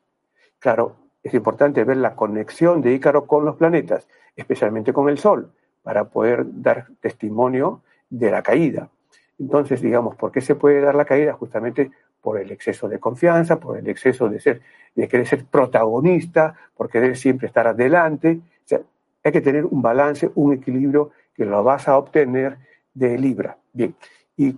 [0.58, 5.50] Claro, es importante ver la conexión de Ícaro con los planetas, especialmente con el Sol,
[5.82, 8.90] para poder dar testimonio de la caída.
[9.38, 11.32] Entonces, digamos, ¿por qué se puede dar la caída?
[11.32, 11.90] Justamente
[12.20, 14.60] por el exceso de confianza, por el exceso de ser,
[14.94, 18.40] de querer ser protagonista, por querer siempre estar adelante.
[18.42, 18.80] O sea,
[19.24, 22.58] hay que tener un balance, un equilibrio que lo vas a obtener
[22.92, 23.56] de Libra.
[23.72, 23.94] Bien,
[24.36, 24.56] y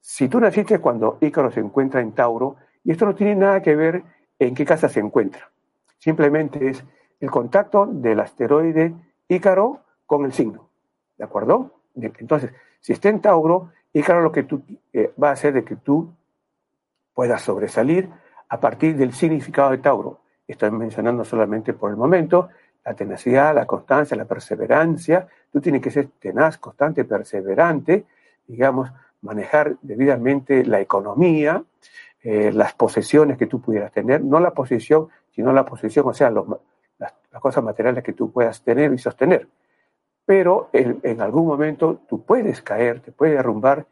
[0.00, 3.76] si tú naciste cuando Ícaro se encuentra en Tauro, y esto no tiene nada que
[3.76, 4.02] ver
[4.38, 5.50] en qué casa se encuentra,
[5.98, 6.82] simplemente es
[7.20, 8.94] el contacto del asteroide
[9.28, 10.68] Ícaro con el signo,
[11.16, 11.70] ¿de acuerdo?
[11.94, 12.50] Entonces,
[12.80, 15.76] si está en Tauro, y claro, lo que tú eh, va a hacer de que
[15.76, 16.12] tú
[17.14, 18.08] puedas sobresalir
[18.48, 20.20] a partir del significado de Tauro.
[20.48, 22.48] Estoy mencionando solamente por el momento
[22.84, 25.28] la tenacidad, la constancia, la perseverancia.
[25.52, 28.04] Tú tienes que ser tenaz, constante, perseverante,
[28.46, 28.90] digamos,
[29.20, 31.62] manejar debidamente la economía,
[32.22, 36.30] eh, las posesiones que tú pudieras tener, no la posesión, sino la posesión, o sea,
[36.30, 36.44] las,
[36.98, 39.48] las, cosas materiales que tú puedas tener y sostener.
[40.24, 43.86] Pero en, en algún momento tú puedes caer, te puedes derrumbar,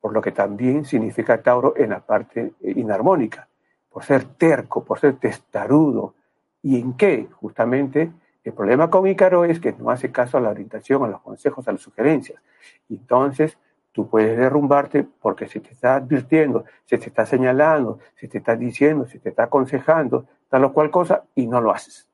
[0.00, 3.48] por lo que también significa Tauro en la parte eh, inarmónica,
[3.88, 6.14] por ser terco, por ser testarudo.
[6.62, 7.28] ¿Y en qué?
[7.32, 8.12] Justamente
[8.44, 11.66] el problema con Ícaro es que no hace caso a la orientación, a los consejos,
[11.68, 12.40] a las sugerencias.
[12.88, 13.58] Entonces
[13.92, 18.56] tú puedes derrumbarte porque se te está advirtiendo, se te está señalando, se te está
[18.56, 22.08] diciendo, se te está aconsejando, tal o cual cosa, y no lo haces.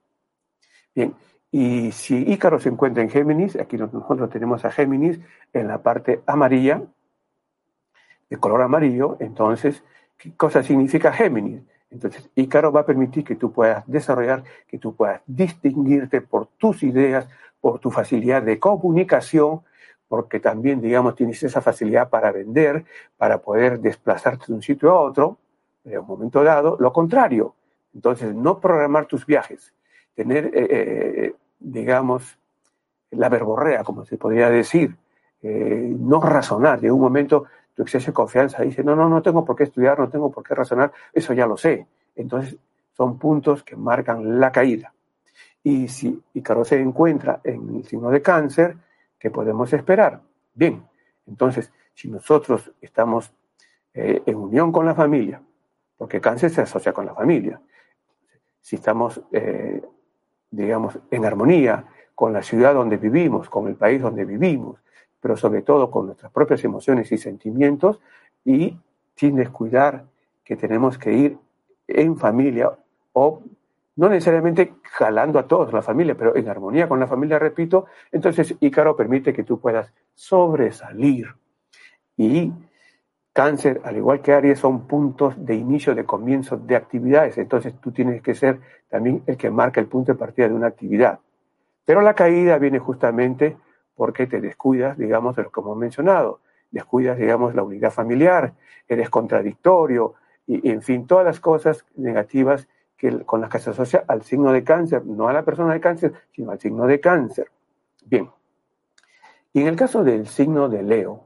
[0.95, 1.15] Bien,
[1.51, 5.21] y si Ícaro se encuentra en Géminis, aquí nosotros tenemos a Géminis
[5.53, 6.83] en la parte amarilla,
[8.29, 9.83] de color amarillo, entonces,
[10.19, 11.63] ¿qué cosa significa Géminis?
[11.91, 16.83] Entonces, Ícaro va a permitir que tú puedas desarrollar, que tú puedas distinguirte por tus
[16.83, 17.27] ideas,
[17.61, 19.63] por tu facilidad de comunicación,
[20.07, 22.85] porque también, digamos, tienes esa facilidad para vender,
[23.17, 25.39] para poder desplazarte de un sitio a otro,
[25.85, 27.55] en un momento dado, lo contrario.
[27.95, 29.73] Entonces, no programar tus viajes,
[30.15, 32.39] tener, eh, eh, digamos,
[33.11, 34.97] la verborrea, como se podría decir,
[35.43, 36.81] eh, no razonar.
[36.81, 37.45] De un momento,
[37.79, 40.43] tu exceso de confianza dice, no, no, no tengo por qué estudiar, no tengo por
[40.43, 41.87] qué razonar, eso ya lo sé.
[42.17, 42.57] Entonces,
[42.97, 44.93] son puntos que marcan la caída.
[45.63, 48.77] Y si Icaro se encuentra en el signo de cáncer,
[49.19, 50.21] ¿Qué podemos esperar?
[50.55, 50.87] Bien,
[51.27, 53.33] entonces, si nosotros estamos
[53.93, 55.43] eh, en unión con la familia,
[55.97, 57.61] porque cáncer se asocia con la familia,
[58.61, 59.83] si estamos, eh,
[60.51, 64.81] digamos, en armonía con la ciudad donde vivimos, con el país donde vivimos,
[65.21, 68.01] pero sobre todo con nuestras propias emociones y sentimientos,
[68.45, 68.79] y
[69.15, 70.05] sin descuidar
[70.45, 71.39] que tenemos que ir
[71.87, 72.71] en familia
[73.13, 73.43] o
[73.97, 78.55] no necesariamente jalando a todos la familia, pero en armonía con la familia, repito, entonces
[78.61, 81.35] Ícaro permite que tú puedas sobresalir.
[82.17, 82.53] Y
[83.33, 87.91] cáncer, al igual que Aries, son puntos de inicio, de comienzo de actividades, entonces tú
[87.91, 91.19] tienes que ser también el que marca el punto de partida de una actividad.
[91.85, 93.57] Pero la caída viene justamente
[93.99, 96.39] porque te descuidas, digamos, de lo que hemos mencionado,
[96.71, 98.55] descuidas, digamos, la unidad familiar,
[98.87, 100.15] eres contradictorio,
[100.47, 104.53] y en fin, todas las cosas negativas que, con las que se asocia al signo
[104.53, 107.51] de cáncer, no a la persona de cáncer, sino al signo de cáncer.
[108.07, 108.31] Bien,
[109.53, 111.25] y en el caso del signo de Leo,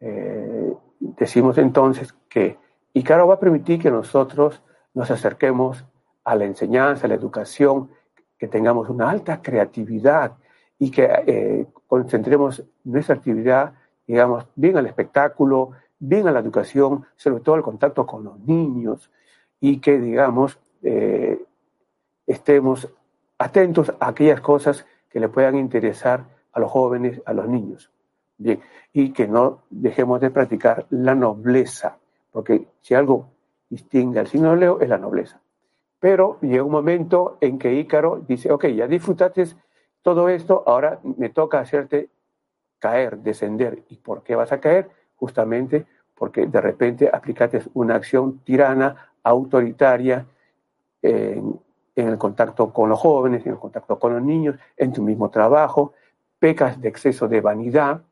[0.00, 2.56] eh, decimos entonces que
[2.94, 4.62] Icaro va a permitir que nosotros
[4.94, 5.84] nos acerquemos
[6.24, 7.90] a la enseñanza, a la educación,
[8.38, 10.38] que tengamos una alta creatividad
[10.78, 13.74] y que eh, concentremos nuestra actividad,
[14.06, 19.10] digamos, bien al espectáculo, bien a la educación, sobre todo al contacto con los niños
[19.60, 21.42] y que, digamos, eh,
[22.26, 22.88] estemos
[23.38, 27.90] atentos a aquellas cosas que le puedan interesar a los jóvenes, a los niños.
[28.38, 28.60] Bien,
[28.92, 31.96] y que no dejemos de practicar la nobleza,
[32.32, 33.28] porque si algo
[33.70, 35.40] distingue al signo de Leo es la nobleza.
[35.98, 39.46] Pero llega un momento en que Ícaro dice, ok, ya disfrutaste
[40.06, 42.10] todo esto, ahora me toca hacerte
[42.78, 43.82] caer, descender.
[43.88, 44.88] ¿Y por qué vas a caer?
[45.16, 50.24] Justamente porque de repente aplicaste una acción tirana, autoritaria,
[51.02, 51.58] en,
[51.96, 55.94] el contacto con los jóvenes, en el contacto con los niños, en tu mismo trabajo,
[56.38, 58.02] pecas de exceso de vanidad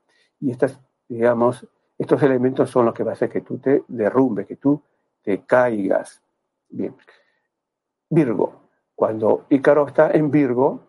[0.41, 1.65] y estas, digamos,
[1.97, 4.83] estos elementos son los que va a hacer que tú te derrumbe, que tú
[5.23, 6.21] te caigas.
[6.69, 6.97] Bien.
[8.11, 8.63] Virgo.
[8.97, 10.89] Cuando Ícaro está en Virgo,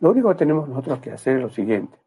[0.00, 1.98] lo único que tenemos nosotros que hacer es lo siguiente.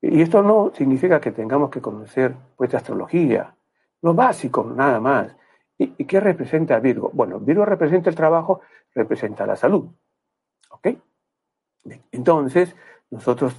[0.00, 3.54] Y esto no significa que tengamos que conocer pues astrología,
[4.02, 5.36] lo básico nada más.
[5.78, 7.10] ¿Y, qué representa Virgo?
[7.12, 8.60] Bueno, Virgo representa el trabajo,
[8.94, 9.88] representa la salud.
[10.70, 10.88] ¿Ok?
[12.12, 12.74] Entonces,
[13.10, 13.54] nosotros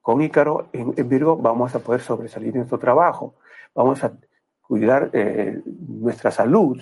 [0.00, 3.34] con Ícaro en, Virgo vamos a poder sobresalir en nuestro trabajo,
[3.74, 4.12] vamos a
[4.62, 6.80] cuidar eh, nuestra salud,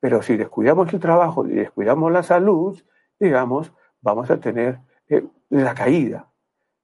[0.00, 2.82] pero si descuidamos el trabajo y descuidamos la salud,
[3.18, 6.30] digamos, vamos a tener eh, la caída.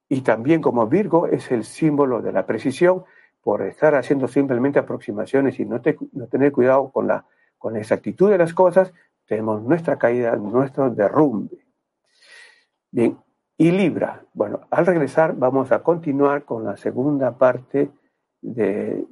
[0.09, 3.03] Y también como Virgo es el símbolo de la precisión,
[3.41, 7.25] por estar haciendo simplemente aproximaciones y no, tener cuidado con la
[7.61, 8.91] con la exactitud de las cosas,
[9.27, 11.63] tenemos nuestra caída, nuestro derrumbe.
[12.89, 13.19] Bien,
[13.55, 14.25] y Libra.
[14.33, 17.91] Bueno, al regresar vamos a continuar con la segunda parte
[18.41, 19.05] de,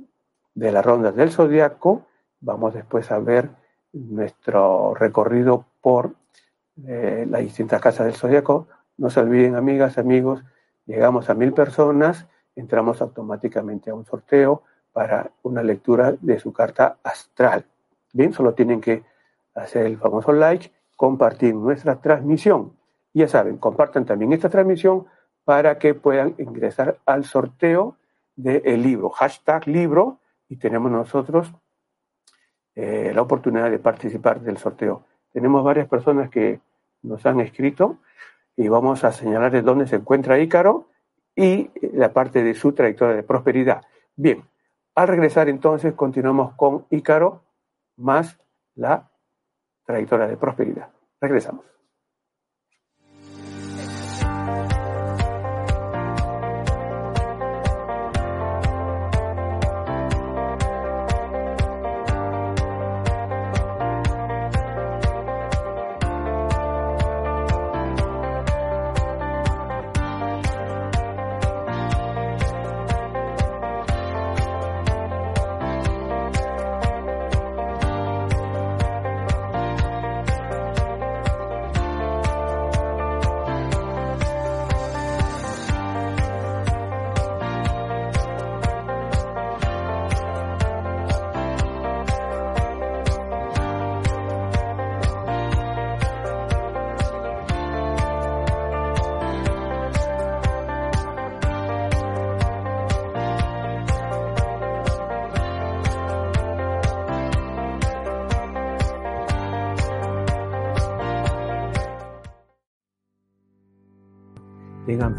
[0.56, 2.08] de las rondas del zodiaco.
[2.42, 3.52] Vamos después a ver
[3.94, 6.16] nuestro recorrido por
[6.88, 8.68] eh, las distintas casas del zodiaco.
[9.00, 10.44] No se olviden, amigas, amigos,
[10.86, 16.98] llegamos a mil personas, entramos automáticamente a un sorteo para una lectura de su carta
[17.02, 17.66] astral.
[18.12, 19.06] Bien, solo tienen que
[19.56, 22.74] hacer el famoso like, compartir nuestra transmisión.
[23.14, 25.06] ya saben, compartan también esta transmisión
[25.46, 27.96] para que puedan ingresar al sorteo
[28.36, 29.12] del libro.
[29.12, 31.54] Hashtag libro y tenemos nosotros
[32.76, 35.06] eh, la oportunidad de participar del sorteo.
[35.32, 36.60] Tenemos varias personas que
[37.02, 38.00] nos han escrito
[38.60, 40.90] y vamos a señalarles dónde se encuentra Ícaro
[41.34, 43.84] y la parte de su trayectoria de prosperidad.
[44.18, 44.44] Bien,
[44.96, 47.42] al regresar entonces continuamos con Ícaro
[47.96, 48.38] más
[48.76, 49.10] la
[49.86, 50.90] trayectoria de prosperidad.
[51.22, 51.64] Regresamos.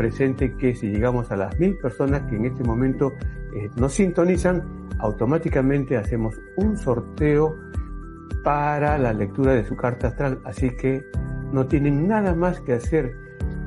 [0.00, 3.12] Presente que si llegamos a las mil personas que en este momento
[3.54, 4.62] eh, nos sintonizan,
[4.98, 7.54] automáticamente hacemos un sorteo
[8.42, 10.40] para la lectura de su carta astral.
[10.46, 11.04] Así que
[11.52, 13.14] no tienen nada más que hacer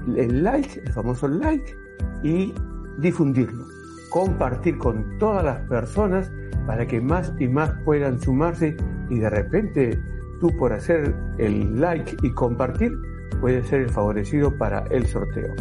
[0.08, 1.78] el like, el famoso like,
[2.24, 2.52] y
[2.98, 3.66] difundirlo.
[4.10, 6.32] Compartir con todas las personas
[6.66, 8.76] para que más y más puedan sumarse
[9.08, 10.02] y de repente
[10.40, 12.92] tú por hacer el like y compartir
[13.40, 15.54] puedes ser el favorecido para el sorteo.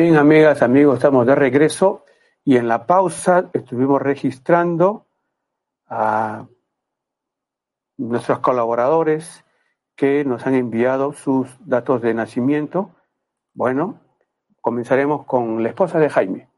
[0.00, 2.06] Bien, amigas, amigos, estamos de regreso
[2.42, 5.08] y en la pausa estuvimos registrando
[5.88, 6.46] a
[7.98, 9.44] nuestros colaboradores
[9.94, 12.96] que nos han enviado sus datos de nacimiento.
[13.52, 14.00] Bueno,
[14.62, 16.48] comenzaremos con la esposa de Jaime.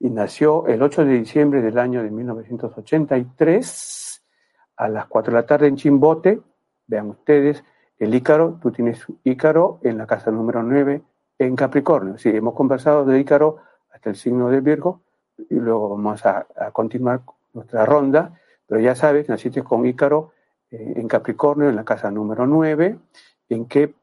[0.00, 4.24] Y nació el 8 de diciembre del año de 1983
[4.76, 6.40] a las 4 de la tarde en Chimbote.
[6.88, 7.62] Vean ustedes,
[7.96, 11.04] el Ícaro, tú tienes Ícaro en la casa número 9
[11.38, 12.18] en Capricornio.
[12.18, 13.58] Sí, hemos conversado de Ícaro
[13.90, 15.02] hasta el signo de Virgo
[15.50, 17.20] y luego vamos a, continuar
[17.52, 20.32] nuestra ronda, pero ya sabes, naciste con Ícaro
[20.70, 22.98] eh, en Capricornio, en la casa número 9,
[23.48, 23.94] en qué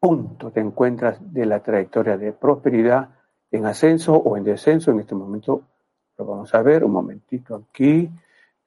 [0.00, 3.10] punto te encuentras de la trayectoria de prosperidad
[3.50, 4.90] en ascenso o en descenso.
[4.90, 5.62] En este momento
[6.18, 8.10] lo vamos a ver, un momentito aquí,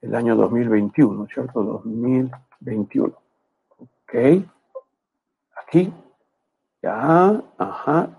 [0.00, 1.62] el año 2021, ¿cierto?
[1.62, 3.14] 2021.
[3.78, 4.14] Ok.
[5.66, 5.92] Aquí
[6.82, 8.10] ya, ajá,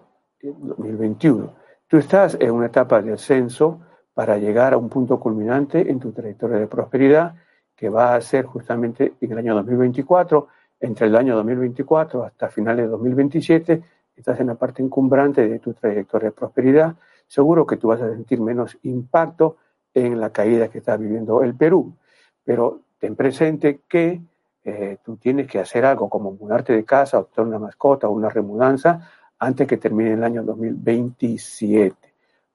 [0.41, 1.53] 2021.
[1.87, 3.81] Tú estás en una etapa de ascenso
[4.13, 7.35] para llegar a un punto culminante en tu trayectoria de prosperidad
[7.75, 10.47] que va a ser justamente en el año 2024.
[10.81, 13.83] Entre el año 2024 hasta finales de 2027
[14.15, 16.95] estás en la parte encumbrante de tu trayectoria de prosperidad.
[17.27, 19.57] Seguro que tú vas a sentir menos impacto
[19.93, 21.95] en la caída que está viviendo el Perú,
[22.43, 24.21] pero ten presente que
[24.63, 28.29] eh, tú tienes que hacer algo como mudarte de casa, optar una mascota o una
[28.29, 31.95] remudanza antes que termine el año 2027.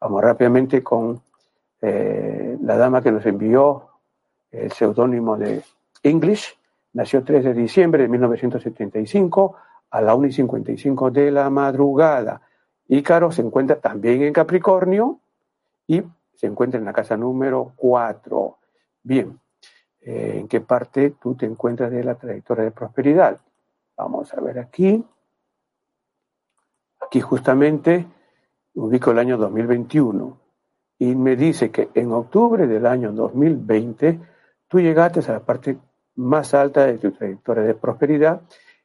[0.00, 1.20] Vamos rápidamente con
[1.80, 3.88] eh, la dama que nos envió
[4.50, 5.62] el seudónimo de
[6.02, 6.56] English,
[6.92, 9.56] nació 3 de diciembre de 1975
[9.90, 12.42] a la 1 y 55 de la madrugada.
[12.88, 15.20] Ícaro se encuentra también en Capricornio
[15.86, 16.02] y
[16.34, 18.58] se encuentra en la casa número 4.
[19.02, 19.38] Bien,
[20.04, 23.40] eh, ¿en qué parte tú te encuentras de la trayectoria de prosperidad?
[23.96, 25.02] Vamos a ver aquí.
[27.00, 28.06] Aquí justamente
[28.74, 30.38] ubico el año 2021
[30.98, 34.20] y me dice que en octubre del año 2020
[34.68, 35.78] tú llegaste a la parte
[36.16, 38.42] más alta de tu trayectoria de prosperidad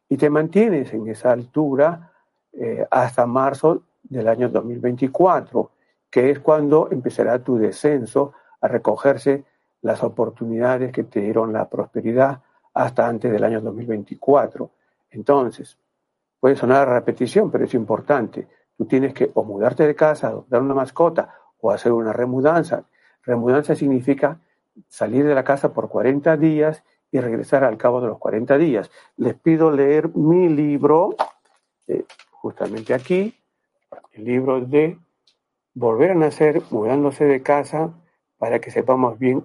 [0.08, 2.14] y te mantienes en esa altura
[2.54, 5.72] eh, hasta marzo del año 2024,
[6.10, 9.46] que es cuando empezará tu descenso a recogerse
[9.82, 12.42] las oportunidades que te dieron la prosperidad
[12.74, 14.70] hasta antes del año 2024.
[15.12, 15.78] Entonces,
[16.40, 18.48] puede sonar repetición, pero es importante.
[18.78, 22.86] Tú tienes que o mudarte de casa, adoptar una mascota o hacer una remudanza.
[23.24, 24.40] Remudanza significa
[24.88, 28.90] salir de la casa por 40 días y regresar al cabo de los 40 días.
[29.18, 31.16] Les pido leer mi libro,
[31.88, 33.36] eh, justamente aquí,
[34.14, 34.98] el libro de
[35.74, 37.94] Volver a Nacer, mudándose de casa,
[38.38, 39.44] para que sepamos bien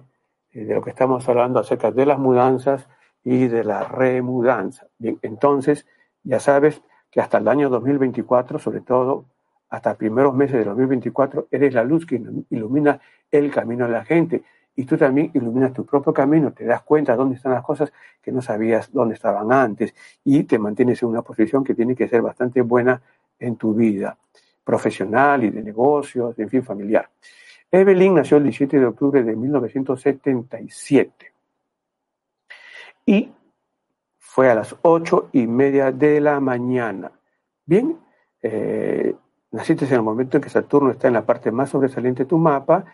[0.63, 2.87] de lo que estamos hablando acerca de las mudanzas
[3.23, 4.87] y de la remudanza.
[4.97, 5.85] Bien, entonces,
[6.23, 6.81] ya sabes
[7.11, 9.25] que hasta el año 2024, sobre todo
[9.69, 12.99] hasta primeros meses de 2024, eres la luz que ilumina
[13.31, 14.43] el camino de la gente
[14.75, 17.91] y tú también iluminas tu propio camino, te das cuenta dónde están las cosas
[18.21, 19.93] que no sabías dónde estaban antes
[20.23, 23.01] y te mantienes en una posición que tiene que ser bastante buena
[23.39, 24.17] en tu vida
[24.63, 27.09] profesional y de negocios, en fin, familiar.
[27.75, 31.33] Evelyn nació el 17 de octubre de 1977
[33.05, 33.33] y
[34.17, 37.11] fue a las ocho y media de la mañana.
[37.65, 37.99] Bien,
[38.41, 39.13] eh,
[39.51, 42.37] naciste en el momento en que Saturno está en la parte más sobresaliente de tu
[42.37, 42.85] mapa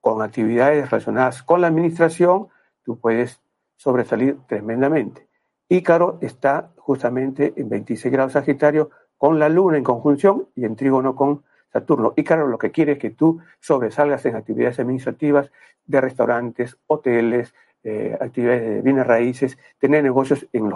[0.00, 2.48] con actividades relacionadas con la administración,
[2.84, 3.42] tú puedes
[3.76, 5.28] sobresalir tremendamente.
[5.68, 11.14] Ícaro está justamente en 26 grados Sagitario con la Luna en conjunción y en trígono
[11.14, 11.42] con
[11.74, 12.14] Saturno.
[12.16, 15.50] Ícaro lo que quiere es que tú sobresalgas en actividades administrativas
[15.84, 17.52] de restaurantes, hoteles,
[17.82, 20.72] eh, actividades de bienes raíces, tener negocios en,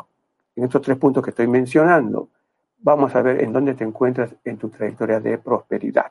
[0.57, 2.31] en estos tres puntos que estoy mencionando.
[2.81, 6.11] Vamos a ver en dónde te encuentras en tu trayectoria de prosperidad.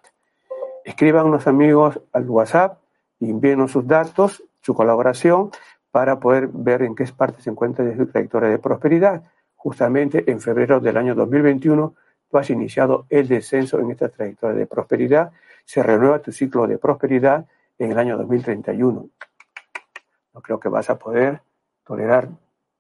[0.86, 2.80] Escriban unos amigos al WhatsApp
[3.20, 5.52] y envíenos sus datos, su colaboración,
[5.92, 9.22] para poder ver en qué parte se encuentra de su trayectoria de prosperidad.
[9.58, 11.94] Justamente en febrero del año 2021,
[12.30, 15.32] tú has iniciado el descenso en esta trayectoria de prosperidad.
[15.66, 17.46] Se renueva tu ciclo de prosperidad
[17.78, 19.10] en el año 2031.
[20.34, 21.42] No creo que vas a poder
[21.86, 22.30] tolerar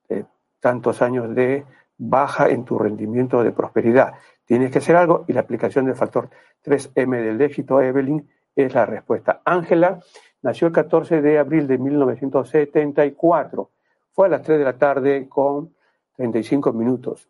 [0.09, 0.25] eh,
[0.59, 1.65] tantos años de
[1.97, 4.13] baja en tu rendimiento de prosperidad.
[4.45, 6.29] Tienes que hacer algo y la aplicación del factor
[6.63, 9.41] 3M del éxito, Evelyn, es la respuesta.
[9.45, 9.99] Ángela
[10.41, 13.69] Nació el 14 de abril de 1974.
[14.11, 15.75] Fue a las 3 de la tarde con
[16.15, 17.27] 35 minutos.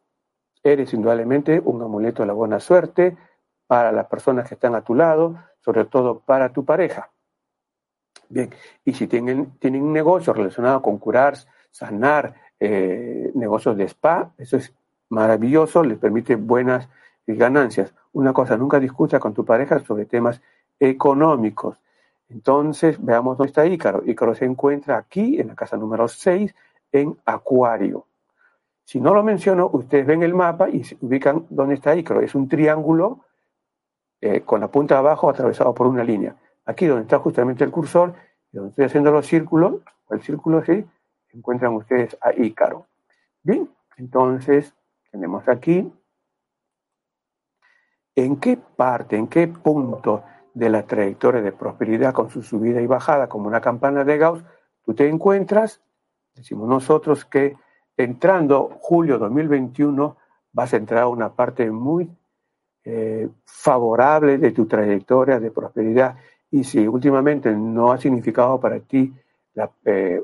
[0.68, 3.16] Eres indudablemente un amuleto de la buena suerte
[3.68, 7.10] para las personas que están a tu lado, sobre todo para tu pareja.
[8.28, 8.50] Bien,
[8.84, 11.38] y si tienen, tienen un negocio relacionado con curar,
[11.72, 14.74] sanar, eh, negocios de spa, eso es
[15.08, 16.90] maravilloso, les permite buenas
[17.26, 17.94] ganancias.
[18.12, 20.42] Una cosa, nunca discuta con tu pareja sobre temas
[20.82, 21.80] económicos.
[22.28, 24.04] Entonces, veamos dónde está Ícaro.
[24.06, 26.54] Ícaro se encuentra aquí, en la casa número 6,
[26.92, 28.07] en Acuario.
[28.88, 32.22] Si no lo menciono, ustedes ven el mapa y se ubican dónde está Ícaro.
[32.22, 33.26] Es un triángulo
[34.22, 36.38] eh, con la punta de abajo atravesado por una línea.
[36.64, 38.14] Aquí donde está justamente el cursor,
[38.50, 40.86] y donde estoy haciendo los círculos, el círculo sí,
[41.34, 42.88] encuentran ustedes a Ícaro.
[43.44, 44.74] Bien, entonces
[45.12, 45.92] tenemos aquí
[48.16, 50.24] en qué parte, en qué punto
[50.54, 54.46] de la trayectoria de prosperidad con su subida y bajada como una campana de Gauss,
[54.86, 55.82] tú te encuentras,
[56.36, 57.58] decimos nosotros que
[57.98, 60.16] entrando julio 2021
[60.54, 62.10] vas a entrar a una parte muy
[62.86, 66.16] eh, favorable de tu trayectoria de prosperidad.
[66.50, 69.14] Y si últimamente no ha significado para ti,
[69.84, 70.22] eh,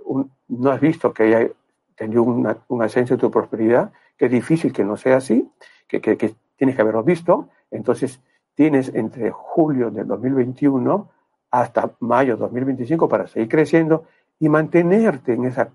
[0.48, 1.50] no has visto que haya
[1.96, 5.50] tenido un ascenso de tu prosperidad, que es difícil que no sea así,
[5.88, 8.22] que, que, que tienes que haberlo visto, entonces
[8.56, 11.10] tienes entre julio del 2021
[11.52, 14.06] hasta mayo 2025 para seguir creciendo
[14.40, 15.70] y mantenerte en esa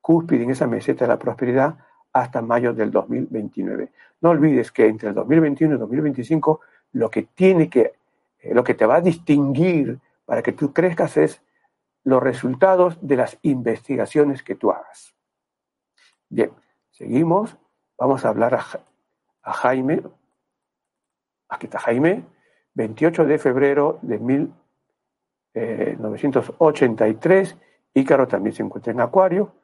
[0.00, 1.76] cúspide, en esa meseta de la prosperidad
[2.12, 3.90] hasta mayo del 2029.
[4.20, 6.60] No olvides que entre el 2021 y 2025
[6.92, 7.92] lo que tiene que,
[8.40, 11.42] eh, lo que te va a distinguir para que tú crezcas es
[12.04, 15.14] los resultados de las investigaciones que tú hagas.
[16.28, 16.50] Bien,
[16.90, 17.56] seguimos.
[17.98, 18.64] Vamos a hablar a,
[19.42, 20.02] a Jaime
[21.48, 22.24] Aquí está Jaime,
[22.74, 24.18] 28 de febrero de
[25.98, 27.56] 983.
[27.94, 29.54] Ícaro también se encuentra en Acuario.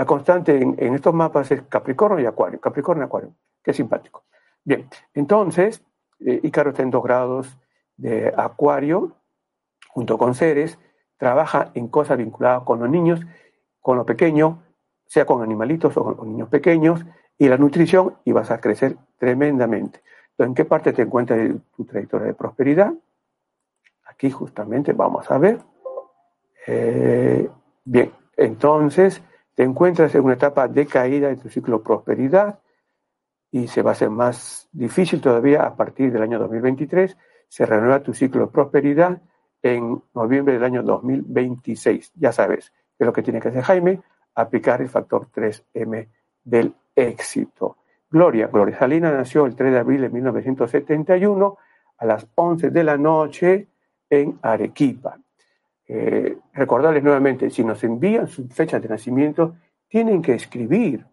[0.00, 2.58] La constante en, estos mapas es Capricornio y Acuario.
[2.58, 3.34] Capricornio y Acuario.
[3.62, 4.24] Qué simpático.
[4.64, 5.84] Bien, entonces,
[6.18, 7.58] Ícaro está en dos grados
[7.98, 9.12] de Acuario,
[9.90, 10.78] junto con Ceres,
[11.18, 13.20] trabaja en cosas vinculadas con los niños,
[13.78, 14.62] con lo pequeño,
[15.04, 17.04] sea con animalitos o con niños pequeños,
[17.36, 20.00] y la nutrición, y vas a crecer tremendamente.
[20.30, 21.46] Entonces, ¿en qué parte te encuentras
[21.76, 22.94] tu trayectoria de prosperidad?
[24.06, 25.58] Aquí justamente vamos a ver.
[26.66, 27.50] Eh,
[27.84, 29.22] bien, entonces
[29.54, 32.60] te encuentras en una etapa de caída de tu ciclo prosperidad
[33.50, 37.16] y se va a hacer más difícil todavía a partir del año 2023.
[37.48, 39.20] Se renueva tu ciclo de prosperidad
[39.62, 42.12] en noviembre del año 2026.
[42.14, 44.00] Ya sabes, es lo que tiene que hacer Jaime,
[44.34, 46.08] aplicar el factor 3M
[46.44, 47.76] del éxito.
[48.08, 51.58] Gloria, Gloria Salina nació el 3 de abril de 1971
[51.98, 53.68] a las 11 de la noche
[54.08, 55.18] en Arequipa.
[55.92, 59.56] Eh, recordarles nuevamente, si nos envían su fecha de nacimiento,
[59.88, 61.04] tienen que escribir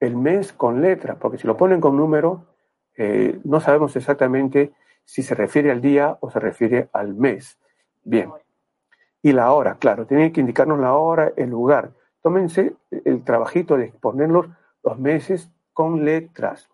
[0.00, 2.46] el mes con letra, porque si lo ponen con número,
[2.96, 4.72] eh, no sabemos exactamente
[5.04, 7.60] si se refiere al día o se refiere al mes.
[8.02, 8.32] Bien.
[9.22, 11.92] Y la hora, claro, tienen que indicarnos la hora, el lugar.
[12.20, 14.48] Tómense el trabajito de ponerlos
[14.82, 16.68] los meses con letras.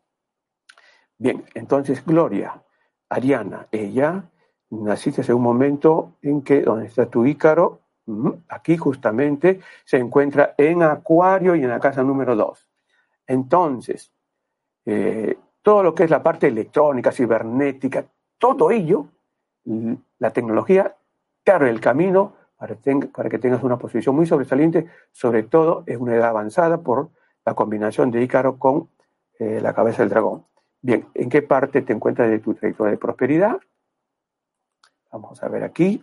[1.19, 2.63] Bien, entonces Gloria,
[3.11, 4.31] Ariana, ella
[4.71, 7.81] naciste en un momento en que donde está tu Ícaro,
[8.49, 12.69] aquí justamente se encuentra en Acuario y en la casa número 2.
[13.27, 14.13] Entonces,
[14.85, 18.05] eh, todo lo que es la parte electrónica, cibernética,
[18.39, 19.07] todo ello,
[20.19, 20.95] la tecnología
[21.43, 22.77] te abre el camino para,
[23.15, 27.09] para que tengas una posición muy sobresaliente, sobre todo en una edad avanzada por
[27.47, 28.89] la combinación de Ícaro con
[29.39, 30.45] eh, la cabeza del dragón.
[30.83, 33.59] Bien, ¿en qué parte te encuentras de tu trayectoria de prosperidad?
[35.15, 36.03] Vamos a ver aquí.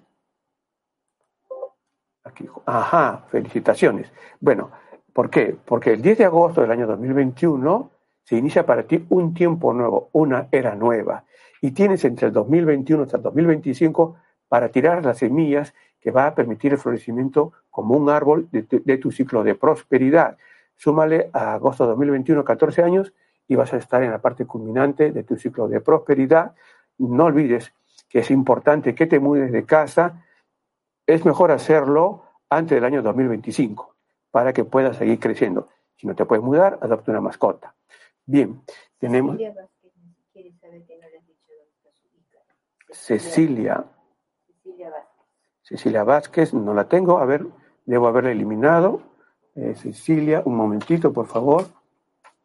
[2.24, 2.47] Aquí.
[2.66, 4.09] Ajá, felicitaciones.
[4.39, 4.72] Bueno,
[5.12, 5.53] ¿por qué?
[5.66, 7.91] Porque el 10 de agosto del año 2021
[8.24, 11.26] se inicia para ti un tiempo nuevo, una era nueva.
[11.59, 14.16] Y tienes entre el 2021 hasta el 2025
[14.47, 18.97] para tirar las semillas que va a permitir el florecimiento como un árbol de, de
[18.97, 20.38] tu ciclo de prosperidad.
[20.78, 23.14] Súmale a agosto de 2021 14 años
[23.45, 26.55] y vas a estar en la parte culminante de tu ciclo de prosperidad.
[26.97, 27.74] No olvides
[28.12, 30.26] que es importante que te mudes de casa.
[31.07, 33.95] Es mejor hacerlo antes del año 2025
[34.30, 35.70] para que puedas seguir creciendo.
[35.95, 37.74] Si no te puedes mudar, adopta una mascota.
[38.26, 38.62] Bien,
[38.97, 39.38] tenemos...
[42.89, 43.86] Cecilia.
[44.45, 45.26] Cecilia Vázquez.
[45.62, 47.20] Cecilia Vázquez, no la tengo.
[47.20, 47.47] A ver,
[47.86, 49.01] debo haberla eliminado.
[49.55, 51.68] Eh, Cecilia, un momentito, por favor.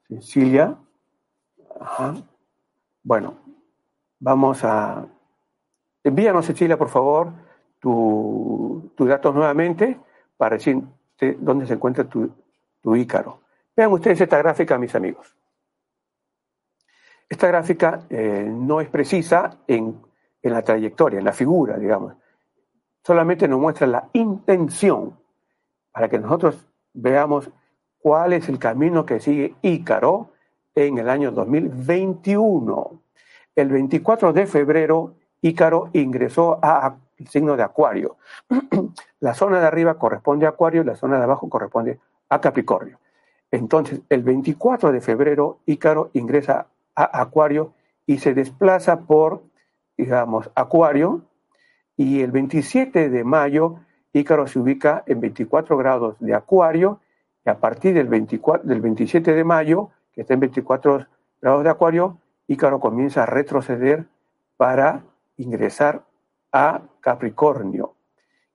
[0.07, 0.77] Cecilia.
[1.81, 2.15] Ajá.
[3.03, 3.35] Bueno,
[4.21, 5.09] vamos a...
[6.07, 7.33] Envíanos, Cecilia, por favor,
[7.81, 9.99] tus tu datos nuevamente
[10.37, 12.31] para decirte dónde se encuentra tu,
[12.81, 13.41] tu ícaro.
[13.77, 15.35] Vean ustedes esta gráfica, mis amigos.
[17.29, 20.01] Esta gráfica eh, no es precisa en,
[20.43, 22.15] en la trayectoria, en la figura, digamos.
[23.03, 25.19] Solamente nos muestra la intención
[25.91, 27.51] para que nosotros veamos
[27.99, 30.31] cuál es el camino que sigue Ícaro
[30.73, 33.03] en el año 2021.
[33.57, 36.97] El 24 de febrero, Ícaro ingresó al
[37.29, 38.17] signo de Acuario.
[39.21, 42.99] la zona de arriba corresponde a Acuario y la zona de abajo corresponde a Capricornio.
[43.51, 47.73] Entonces, el 24 de febrero, Ícaro ingresa a Acuario
[48.07, 49.43] y se desplaza por,
[49.97, 51.23] digamos, Acuario.
[51.97, 53.77] Y el 27 de mayo,
[54.13, 57.01] Ícaro se ubica en 24 grados de Acuario
[57.45, 61.07] y a partir del, 24, del 27 de mayo que está en 24
[61.41, 62.19] grados de Acuario,
[62.49, 64.07] Ícaro comienza a retroceder
[64.57, 65.03] para
[65.37, 66.05] ingresar
[66.53, 67.95] a Capricornio.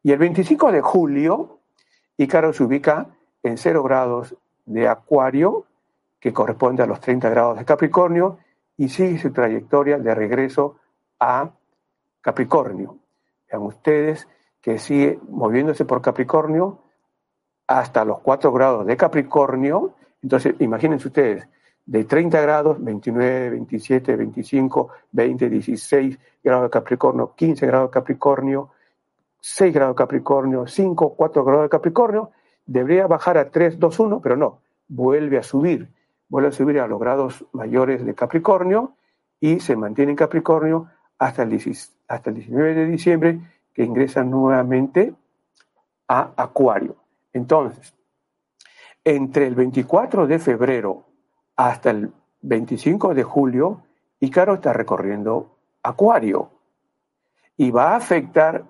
[0.03, 1.59] Y el 25 de julio,
[2.17, 3.07] Ícaro se ubica
[3.43, 5.65] en 0 grados de Acuario,
[6.19, 8.39] que corresponde a los 30 grados de Capricornio,
[8.77, 10.77] y sigue su trayectoria de regreso
[11.19, 11.51] a
[12.21, 12.97] Capricornio.
[13.49, 14.27] Vean ustedes
[14.61, 16.79] que sigue moviéndose por Capricornio
[17.67, 21.47] hasta los 4 grados de Capricornio, entonces, imagínense ustedes,
[21.91, 28.69] de 30 grados, 29, 27, 25, 20, 16 grados de Capricornio, 15 grados de Capricornio,
[29.41, 32.31] 6 grados de Capricornio, 5, 4 grados de Capricornio,
[32.65, 35.89] debería bajar a 3, 2, 1, pero no, vuelve a subir,
[36.29, 38.93] vuelve a subir a los grados mayores de Capricornio
[39.41, 40.87] y se mantiene en Capricornio
[41.19, 41.59] hasta el,
[42.07, 43.39] hasta el 19 de diciembre,
[43.73, 45.13] que ingresa nuevamente
[46.07, 46.95] a Acuario.
[47.33, 47.93] Entonces,
[49.03, 51.10] entre el 24 de febrero
[51.55, 53.83] hasta el 25 de julio,
[54.19, 56.49] Ícaro está recorriendo Acuario
[57.57, 58.63] y va a afectar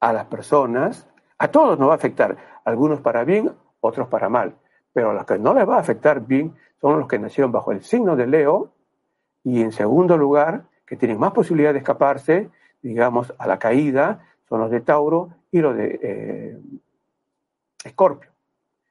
[0.00, 4.56] a las personas, a todos nos va a afectar, algunos para bien, otros para mal,
[4.92, 7.72] pero a los que no les va a afectar bien son los que nacieron bajo
[7.72, 8.72] el signo de Leo
[9.44, 12.50] y en segundo lugar, que tienen más posibilidad de escaparse,
[12.82, 16.60] digamos, a la caída, son los de Tauro y los de eh,
[17.84, 18.30] Escorpio.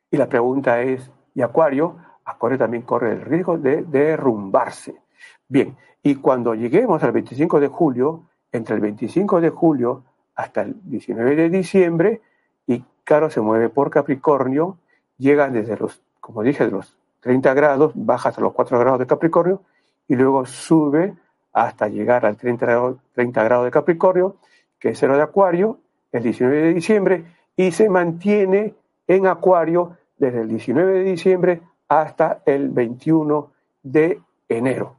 [0.10, 1.97] y la pregunta es, ¿y Acuario?
[2.26, 5.01] Acuario también corre el riesgo de derrumbarse.
[5.47, 10.03] Bien, y cuando lleguemos al 25 de julio, entre el 25 de julio
[10.36, 12.22] hasta el 19 de diciembre,
[12.67, 14.78] y Caro se mueve por Capricornio,
[15.17, 19.07] llega desde los, como dije, de los 30 grados, baja hasta los 4 grados de
[19.07, 19.61] Capricornio,
[20.07, 21.13] y luego sube
[21.53, 24.38] hasta llegar al 30 grados, 30 grados de Capricornio,
[24.80, 25.80] que es cero de Acuario,
[26.11, 28.74] el 19 de diciembre, y se mantiene
[29.07, 31.61] en Acuario desde el 19 de diciembre
[31.92, 33.52] hasta el 21
[33.84, 34.96] de enero.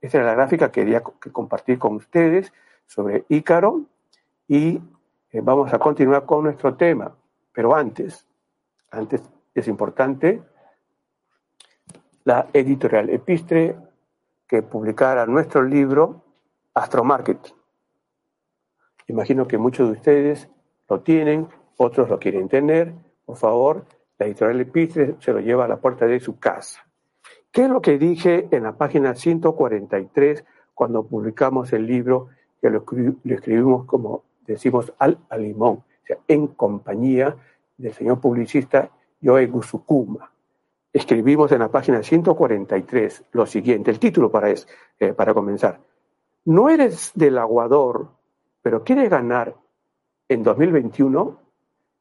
[0.00, 2.52] esta era la gráfica que quería compartir con ustedes
[2.86, 3.80] sobre Ícaro
[4.46, 4.80] y
[5.32, 7.16] eh, vamos a continuar con nuestro tema.
[7.52, 8.24] Pero antes,
[8.92, 9.22] antes
[9.56, 10.40] es importante
[12.22, 13.76] la editorial Epistre
[14.46, 16.22] que publicara nuestro libro
[16.74, 17.56] Astromarketing.
[19.08, 20.48] Imagino que muchos de ustedes
[20.88, 22.94] lo tienen, otros lo quieren tener.
[23.26, 23.84] Por favor,
[24.18, 26.86] la editorial Epistre se lo lleva a la puerta de su casa.
[27.50, 30.44] ¿Qué es lo que dije en la página 143
[30.74, 32.28] cuando publicamos el libro
[32.60, 32.84] que lo,
[33.24, 37.36] escribimos como decimos al limón, o sea, en compañía
[37.76, 38.90] del señor publicista
[39.20, 40.30] Yoe Gusukuma?
[40.92, 44.66] Escribimos en la página 143 lo siguiente, el título para, es,
[44.98, 45.80] eh, para comenzar.
[46.44, 48.10] No eres del aguador,
[48.62, 49.56] pero quieres ganar
[50.28, 51.43] en 2021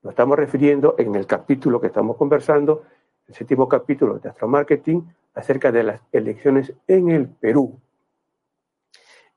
[0.04, 2.84] nos estamos refiriendo en el capítulo que estamos conversando,
[3.26, 7.80] el séptimo capítulo de Astromarketing, acerca de las elecciones en el Perú.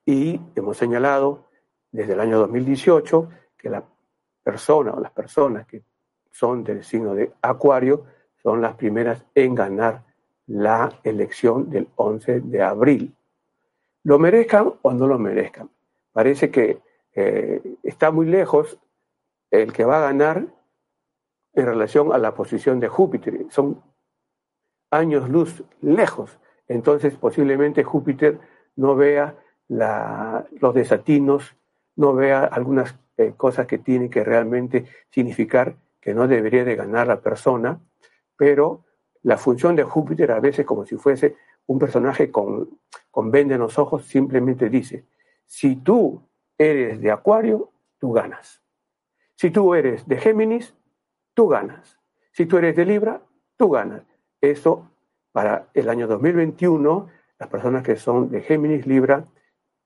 [0.05, 1.45] Y hemos señalado
[1.93, 3.85] desde el año 2018 que la
[4.43, 5.83] persona o las personas que
[6.33, 8.05] son del signo de Acuario
[8.43, 10.03] son las primeras en ganar
[10.49, 13.15] la elección del 11 de abril.
[14.03, 15.71] ¿Lo merezcan o no lo merezcan?
[16.13, 16.81] Parece que
[17.15, 18.79] eh, está muy lejos
[19.51, 20.56] el que va a ganar
[21.57, 23.47] en relación a la posición de Júpiter.
[23.51, 23.83] Son
[24.91, 26.39] años luz lejos.
[26.69, 28.39] Entonces posiblemente Júpiter
[28.77, 29.35] no vea
[29.69, 31.57] los desatinos,
[31.97, 37.09] no vea algunas eh, cosas que tienen que realmente significar que no debería de ganar
[37.09, 37.81] la persona,
[38.37, 38.85] pero
[39.23, 41.37] la función de Júpiter a veces como si fuese
[41.67, 42.79] un personaje con,
[43.11, 45.07] con en los ojos, simplemente dice,
[45.47, 46.23] si tú
[46.57, 48.63] eres de Acuario, tú ganas.
[49.35, 50.75] Si tú eres de Géminis,
[51.37, 51.99] tú ganas.
[52.33, 53.21] Si tú eres de Libra,
[53.57, 54.03] tú ganas.
[54.41, 54.91] Eso
[55.33, 57.09] para el año 2021,
[57.39, 59.23] las personas que son de Géminis, Libra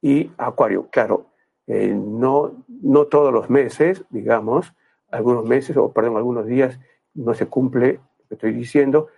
[0.01, 0.88] y Acuario.
[0.90, 1.26] Claro,
[1.66, 4.72] eh, no, no todos los meses, digamos,
[5.11, 6.78] algunos meses, o perdón, algunos días
[7.14, 9.09] no se cumple lo que estoy diciendo,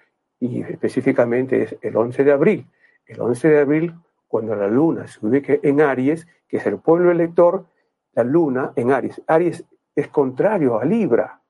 [0.40, 2.66] y específicamente es el 11 de abril.
[3.04, 3.94] El 11 de abril,
[4.26, 7.66] cuando la luna se ubique en Aries, que es el pueblo elector,
[8.14, 9.20] la luna en Aries.
[9.26, 9.64] Aries
[9.94, 11.41] es contrario a Libra.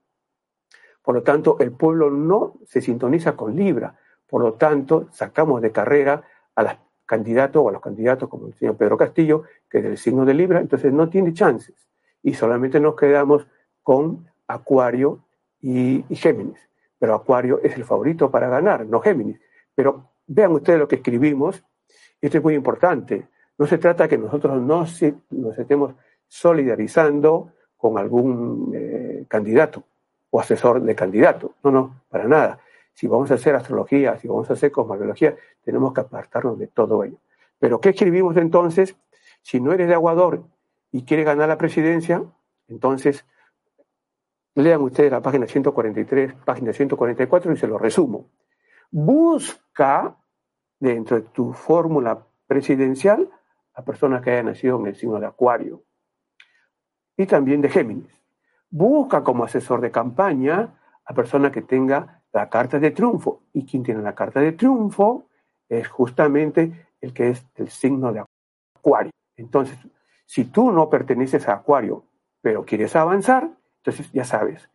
[1.03, 3.96] Por lo tanto, el pueblo no se sintoniza con Libra.
[4.28, 6.22] Por lo tanto, sacamos de carrera
[6.55, 6.72] a los
[7.05, 10.34] candidatos o a los candidatos como el señor Pedro Castillo, que es del signo de
[10.34, 11.74] Libra, entonces no tiene chances.
[12.22, 13.46] Y solamente nos quedamos
[13.82, 15.24] con Acuario
[15.61, 16.59] y, Géminis.
[16.98, 19.40] Pero Acuario es el favorito para ganar, no Géminis.
[19.74, 21.64] Pero vean ustedes lo que escribimos.
[22.20, 23.26] Esto es muy importante.
[23.59, 24.86] No se trata que nosotros no
[25.30, 25.94] nos estemos
[26.28, 29.84] solidarizando con algún eh, candidato
[30.33, 31.55] o asesor de candidato.
[31.62, 32.59] No, no, para nada.
[32.95, 37.05] Si vamos a hacer astrología, si vamos a hacer cosmología, tenemos que apartarnos de todo
[37.05, 37.18] ello.
[37.59, 38.97] Pero ¿qué escribimos entonces?
[39.43, 40.45] Si no eres de Aguador
[40.91, 42.24] y quieres ganar la presidencia,
[42.66, 43.26] entonces
[44.55, 48.30] lean ustedes la página 143, página 144 y se lo resumo.
[48.91, 50.16] Busca
[50.80, 53.30] dentro de tu fórmula presidencial
[53.74, 55.83] a personas que hayan nacido en el signo de Acuario
[57.18, 58.22] y también de Géminis
[58.73, 63.43] busca como asesor de campaña a persona que tenga la carta de triunfo.
[63.53, 65.29] Y quien tiene la carta de triunfo
[65.68, 68.25] es justamente el que es el signo de
[68.75, 69.12] Acuario.
[69.37, 69.79] Entonces,
[70.27, 72.05] si tú no perteneces a Acuario,
[72.41, 74.68] pero quieres avanzar, entonces ya sabes,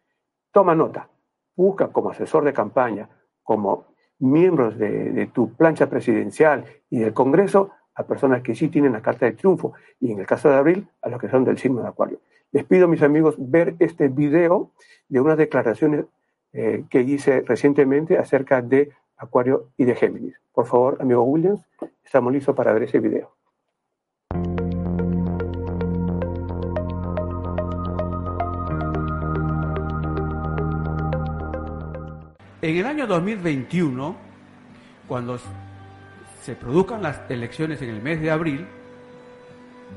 [0.52, 1.10] toma nota,
[1.56, 3.10] busca como asesor de campaña,
[3.44, 3.88] como
[4.20, 9.02] miembros de, de, tu plancha presidencial y del Congreso a personas que sí tienen la
[9.02, 11.82] carta de triunfo y en el caso de abril a los que son del signo
[11.82, 12.20] de acuario.
[12.52, 14.72] Les pido, mis amigos, ver este video
[15.10, 16.06] de unas declaraciones
[16.54, 20.40] eh, que hice recientemente acerca de Acuario y de Géminis.
[20.54, 21.66] Por favor, amigo Williams,
[22.06, 23.36] estamos listos para ver ese video.
[32.62, 34.16] En el año 2021,
[35.08, 35.38] cuando
[36.48, 38.66] se produzcan las elecciones en el mes de abril,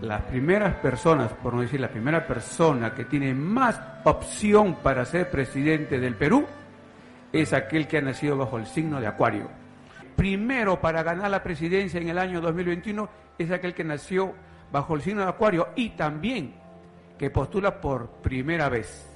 [0.02, 5.30] las primeras personas, por no decir la primera persona que tiene más opción para ser
[5.30, 6.44] presidente del Perú,
[7.32, 9.48] es aquel que ha nacido bajo el signo de Acuario.
[10.16, 14.34] Primero para ganar la presidencia en el año 2021 es aquel que nació
[14.72, 16.52] bajo el signo de Acuario y también
[17.16, 19.09] que postula por primera vez.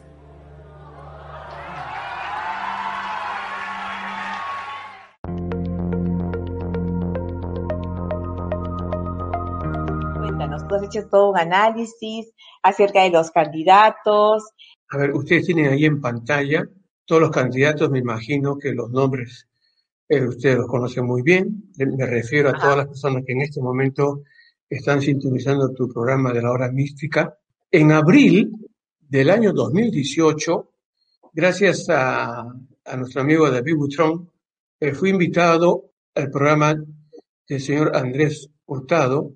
[10.75, 12.31] nos hecho todo un análisis
[12.63, 14.45] acerca de los candidatos.
[14.91, 16.69] A ver, ustedes tienen ahí en pantalla
[17.07, 19.47] todos los candidatos, me imagino que los nombres
[20.09, 21.71] eh, ustedes los conocen muy bien.
[21.79, 22.61] Eh, me refiero a Ajá.
[22.63, 24.23] todas las personas que en este momento
[24.69, 27.37] están sintonizando tu programa de la hora mística.
[27.71, 28.53] En abril
[29.01, 30.71] del año 2018,
[31.33, 32.41] gracias a,
[32.85, 34.31] a nuestro amigo David Butrón,
[34.81, 36.75] eh, fui invitado al programa
[37.49, 39.33] del señor Andrés Hurtado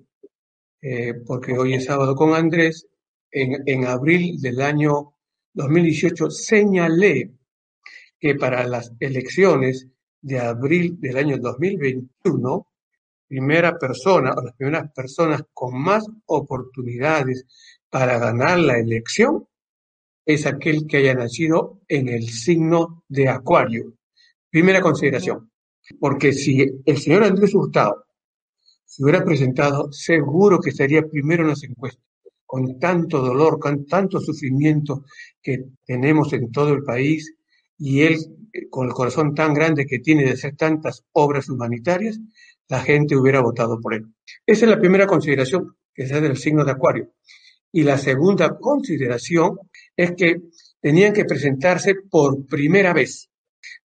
[0.81, 2.87] eh, porque hoy es sábado con Andrés,
[3.31, 5.13] en, en abril del año
[5.53, 7.31] 2018 señalé
[8.19, 9.87] que para las elecciones
[10.21, 12.67] de abril del año 2021,
[13.27, 17.45] primera persona o las primeras personas con más oportunidades
[17.89, 19.47] para ganar la elección
[20.25, 23.93] es aquel que haya nacido en el signo de Acuario.
[24.49, 25.51] Primera consideración,
[25.99, 28.05] porque si el señor Andrés Hurtado
[28.89, 32.03] se hubiera presentado, seguro que estaría primero en las encuestas,
[32.43, 35.05] con tanto dolor, con tanto sufrimiento
[35.39, 37.35] que tenemos en todo el país,
[37.77, 38.17] y él,
[38.51, 42.19] eh, con el corazón tan grande que tiene de hacer tantas obras humanitarias,
[42.67, 44.07] la gente hubiera votado por él.
[44.43, 47.13] Esa es la primera consideración, que es del signo de Acuario.
[47.71, 49.59] Y la segunda consideración
[49.95, 50.41] es que
[50.81, 53.28] tenían que presentarse por primera vez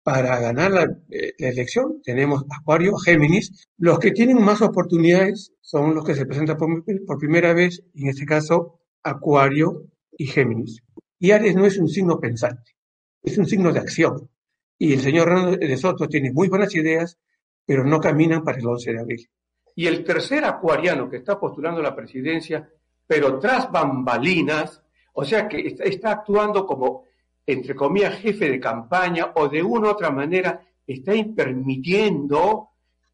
[0.05, 3.67] para ganar la, eh, la, elección tenemos Acuario, Géminis.
[3.75, 8.09] Los que tienen más oportunidades son los que se presentan por, por, primera vez, en
[8.09, 10.83] este caso Acuario y Géminis.
[11.17, 12.75] Y Aries no es un signo pensante,
[13.23, 14.29] es un signo de acción.
[14.77, 17.17] Y el señor Hernando de Soto tiene muy buenas ideas,
[17.65, 19.29] pero no caminan para el 11 de abril.
[19.73, 22.69] Y el tercer acuariano que está postulando la presidencia,
[23.07, 24.83] pero tras bambalinas,
[25.13, 27.04] o sea que está actuando como
[27.45, 32.69] entre comillas, jefe de campaña o de una u otra manera está permitiendo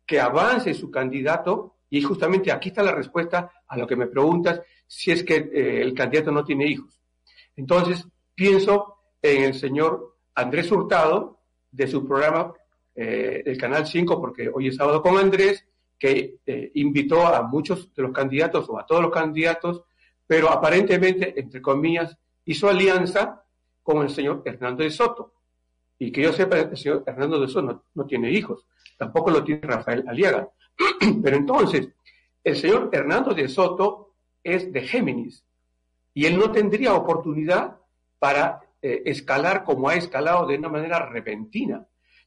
[0.06, 1.76] que avance su candidato?
[1.90, 5.82] Y justamente aquí está la respuesta a lo que me preguntas, si es que eh,
[5.82, 7.00] el candidato no tiene hijos.
[7.56, 11.40] Entonces, pienso en el señor Andrés Hurtado,
[11.72, 12.54] de su programa,
[12.96, 15.66] eh, el Canal 5, porque hoy es sábado con Andrés,
[15.98, 19.84] que eh, invitó a muchos de los candidatos o a todos los candidatos,
[20.26, 23.41] pero aparentemente, entre comillas, hizo alianza
[23.84, 25.34] con el señor Hernando de Soto.
[26.00, 28.66] Y que yo sepa, el señor Hernando de Soto no, no tiene hijos,
[28.98, 30.50] tampoco lo tiene Rafael Aliaga.
[31.24, 31.90] Pero entonces,
[32.44, 35.46] el señor Hernando de Soto es de Géminis
[36.14, 37.78] y él no tendría oportunidad
[38.20, 41.86] para eh, escalar como ha escalado de una manera repentina,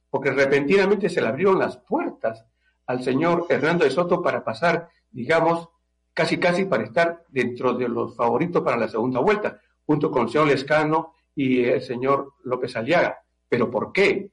[0.09, 2.45] porque repentinamente se le abrieron las puertas
[2.87, 5.69] al señor Hernando de Soto para pasar, digamos,
[6.13, 10.29] casi casi para estar dentro de los favoritos para la segunda vuelta, junto con el
[10.29, 13.19] señor Lescano y el señor López Aliaga.
[13.47, 14.31] ¿Pero por qué?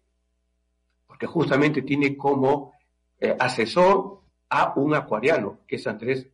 [1.07, 2.72] Porque justamente tiene como
[3.18, 6.26] eh, asesor a un acuariano, que es Andrés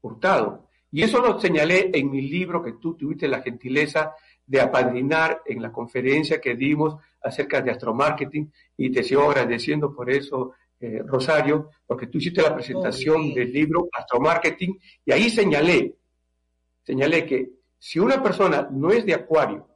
[0.00, 0.68] Hurtado.
[0.90, 4.14] Y eso lo señalé en mi libro que tú tuviste la gentileza
[4.46, 10.10] de apadrinar en la conferencia que dimos acerca de astromarketing y te sigo agradeciendo por
[10.10, 15.94] eso, eh, Rosario, porque tú hiciste la presentación del libro Astromarketing y ahí señalé,
[16.82, 19.68] señalé que si una persona no es de acuario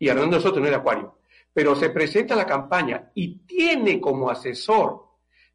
[0.00, 1.18] y Hernando Soto no es de Acuario,
[1.52, 5.04] pero se presenta la campaña y tiene como asesor,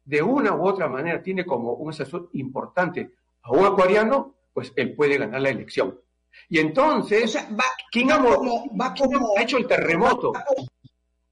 [0.04, 3.10] de una u otra manera, tiene como un asesor importante
[3.42, 5.98] a un acuariano, pues él puede ganar la elección.
[6.48, 7.36] Y entonces,
[7.90, 8.22] ¿quién, ha,
[9.40, 10.32] hecho el terremoto?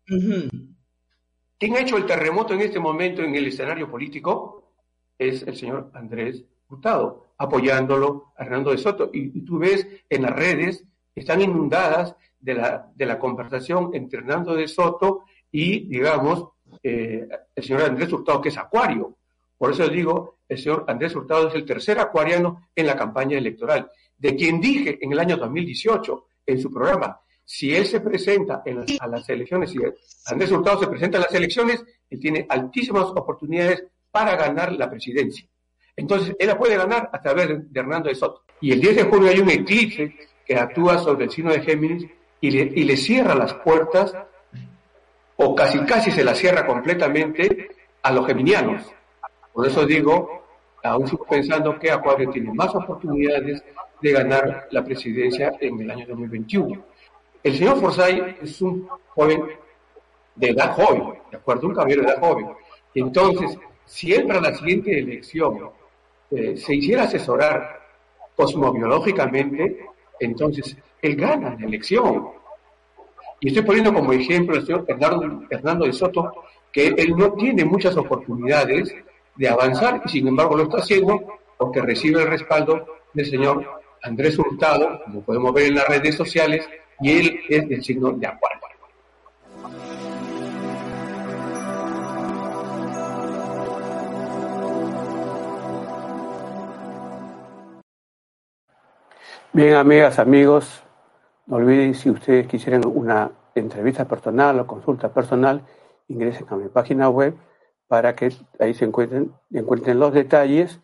[0.06, 4.72] ¿Quién ha hecho el terremoto en este momento en el escenario político?
[5.16, 9.10] Es el señor Andrés Hurtado, apoyándolo a Hernando de Soto.
[9.12, 10.84] Y, y tú ves en las redes,
[11.14, 16.48] están inundadas de la, de la conversación entre Hernando de Soto y, digamos,
[16.82, 19.16] eh, el señor Andrés Hurtado, que es acuario.
[19.56, 23.90] Por eso digo, el señor Andrés Hurtado es el tercer acuariano en la campaña electoral,
[24.18, 28.80] de quien dije en el año 2018 en su programa, si él se presenta en
[28.80, 29.78] las, a las elecciones, si
[30.26, 35.46] Andrés Hurtado se presenta a las elecciones, él tiene altísimas oportunidades para ganar la presidencia.
[35.96, 38.42] Entonces, él la puede ganar a través de Hernando de Soto.
[38.60, 40.14] Y el 10 de junio hay un eclipse
[40.44, 42.06] que actúa sobre el signo de Géminis
[42.46, 44.14] y le, cierra las puertas,
[45.36, 47.70] o casi casi se las cierra completamente
[48.02, 48.82] a los geminianos.
[49.52, 50.44] Por eso digo,
[50.82, 53.64] aún sigo pensando que Acuario tiene más oportunidades
[54.02, 56.84] de ganar la presidencia en el año 2021.
[57.42, 59.44] El señor Forsyth es un joven
[60.34, 61.68] de edad joven, ¿de acuerdo?
[61.68, 62.48] Un caballero de edad joven.
[62.94, 65.70] Entonces, si él para la siguiente elección
[66.30, 67.80] eh, se hiciera asesorar
[68.36, 69.86] cosmobiológicamente,
[70.20, 72.28] entonces él gana la elección.
[73.40, 76.32] Y estoy poniendo como ejemplo al señor Fernando, de Soto,
[76.72, 78.94] que él no tiene muchas oportunidades
[79.36, 84.38] de avanzar y sin embargo lo está haciendo porque recibe el respaldo del señor Andrés
[84.38, 86.68] Hurtado, como podemos ver en las redes sociales,
[87.00, 88.60] y él es del signo de Acuario.
[99.52, 100.83] Bien, amigas, amigos,
[101.46, 105.62] no olviden si ustedes quisieran una entrevista personal o consulta personal,
[106.08, 107.36] ingresen a mi página web
[107.86, 110.80] para que ahí se encuentren, encuentren los detalles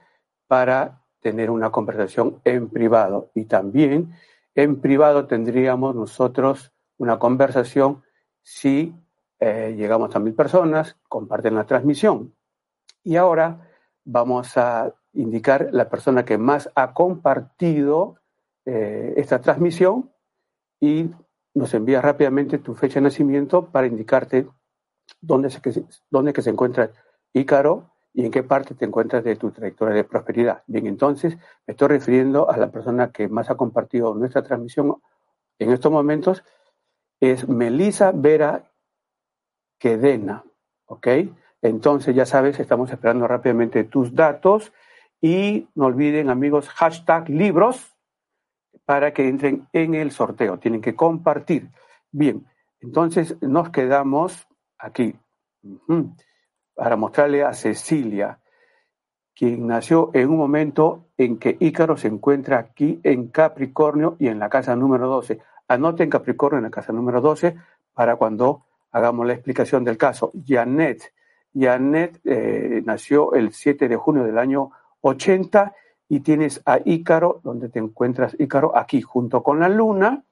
[0.47, 3.31] para tener una conversación en privado.
[3.35, 4.15] Y también
[4.55, 8.03] en privado tendríamos nosotros una conversación
[8.43, 8.95] si
[9.39, 12.35] eh, llegamos a mil personas, comparten la transmisión.
[13.03, 13.71] Y ahora
[14.05, 18.17] vamos a indicar la persona que más ha compartido
[18.67, 20.11] eh, esta transmisión
[20.81, 21.11] y
[21.55, 24.49] nos envía rápidamente tu fecha de nacimiento para indicarte
[25.21, 25.61] dónde, se,
[26.11, 26.91] dónde que se encuentra
[27.33, 30.63] Ícaro y en qué parte te encuentras de tu trayectoria de prosperidad.
[30.67, 34.97] Bien, entonces me estoy refiriendo a la persona que más ha compartido nuestra transmisión
[35.59, 36.43] en estos momentos,
[37.21, 38.73] es Melisa Vera
[39.79, 40.43] Quedena,
[40.87, 41.07] ¿ok?
[41.63, 44.73] Entonces, ya sabes, estamos esperando rápidamente tus datos
[45.21, 47.90] y no olviden, amigos, hashtag libros
[48.91, 50.59] para que entren en el sorteo.
[50.59, 51.71] Tienen que compartir.
[52.11, 52.45] Bien,
[52.81, 55.15] entonces nos quedamos aquí
[56.75, 58.41] para mostrarle a Cecilia,
[59.33, 64.41] quien nació en un momento en que Ícaro se encuentra aquí en Capricornio y en
[64.41, 65.39] la casa número 12.
[65.69, 67.55] Anoten Capricornio en la casa número 12
[67.95, 70.33] para cuando hagamos la explicación del caso.
[70.45, 71.15] Janet.
[71.55, 74.73] Janet eh, nació el 7 de junio del año
[75.03, 75.77] 80
[76.11, 80.25] y tienes a Ícaro, donde te encuentras Ícaro aquí junto con la luna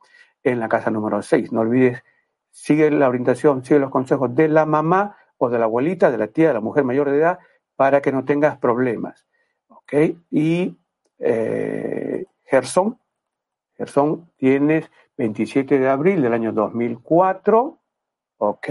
[0.42, 1.52] en la casa número 6.
[1.52, 2.02] No olvides,
[2.50, 6.26] sigue la orientación, sigue los consejos de la mamá o de la abuelita, de la
[6.26, 7.38] tía, de la mujer mayor de edad,
[7.76, 9.24] para que no tengas problemas.
[9.68, 9.94] ¿Ok?
[10.32, 10.76] Y
[11.20, 12.98] eh, Gerson,
[13.76, 17.78] Gerson tienes 27 de abril del año 2004,
[18.38, 18.68] ¿ok?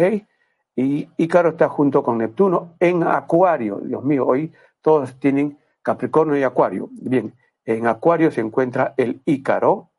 [0.75, 3.77] Y Ícaro está junto con Neptuno en Acuario.
[3.77, 4.51] Dios mío, hoy
[4.81, 5.57] todos tienen
[5.87, 6.89] Capricornio y Acuario.
[6.91, 7.33] Bien,
[7.63, 9.91] en Acuario se encuentra el Ícaro.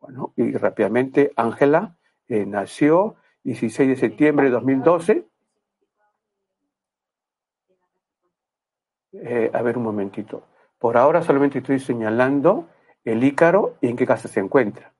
[0.00, 3.14] Bueno, y rápidamente Ángela eh, nació
[3.44, 5.28] 16 de septiembre de 2012.
[9.12, 10.42] Eh, a ver un momentito.
[10.76, 12.68] Por ahora solamente estoy señalando
[13.04, 14.92] el Ícaro y en qué casa se encuentra.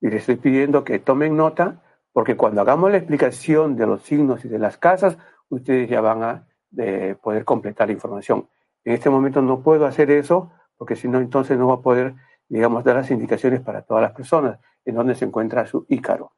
[0.00, 4.46] Y les estoy pidiendo que tomen nota, porque cuando hagamos la explicación de los signos
[4.46, 5.18] y de las casas,
[5.50, 6.48] ustedes ya van a
[6.78, 8.48] eh, poder completar la información.
[8.84, 12.14] En este momento no puedo hacer eso porque si no, entonces no va a poder,
[12.48, 16.32] digamos, dar las indicaciones para todas las personas en donde se encuentra su Ícaro.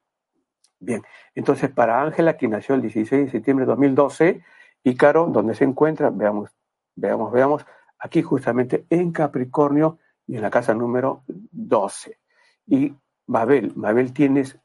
[0.79, 1.03] Bien,
[1.35, 4.43] entonces para Ángela, quien nació el 16 de septiembre de 2012,
[4.85, 6.51] Ícaro, donde se encuentra, veamos,
[6.95, 7.67] veamos, veamos,
[7.99, 12.19] aquí justamente en Capricornio y en la casa número 12.
[12.67, 12.95] Y
[13.27, 14.59] Mabel, Mabel tienes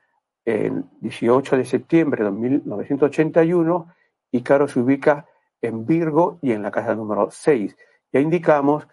[0.44, 3.88] el 18 de septiembre de 1981,
[4.32, 5.26] Ícaro se ubica
[5.62, 7.78] en Virgo y en la casa número 6.
[8.12, 8.88] Ya indicamos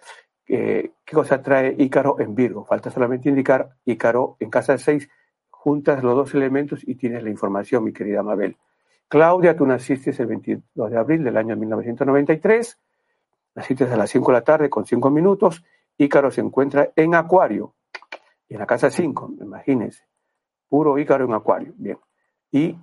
[0.44, 2.64] qué cosa trae Ícaro en Virgo.
[2.64, 5.08] Falta solamente indicar Ícaro en casa 6.
[5.50, 8.56] Juntas los dos elementos y tienes la información, mi querida Mabel.
[9.08, 12.78] Claudia, tú naciste el 22 de abril del año 1993.
[13.54, 15.64] Naciste a las 5 de la tarde con 5 minutos.
[15.96, 17.74] Ícaro se encuentra en Acuario,
[18.48, 20.04] en la casa 5, imagínense.
[20.68, 21.72] Puro Ícaro en Acuario.
[21.76, 21.98] Bien.
[22.52, 22.78] Y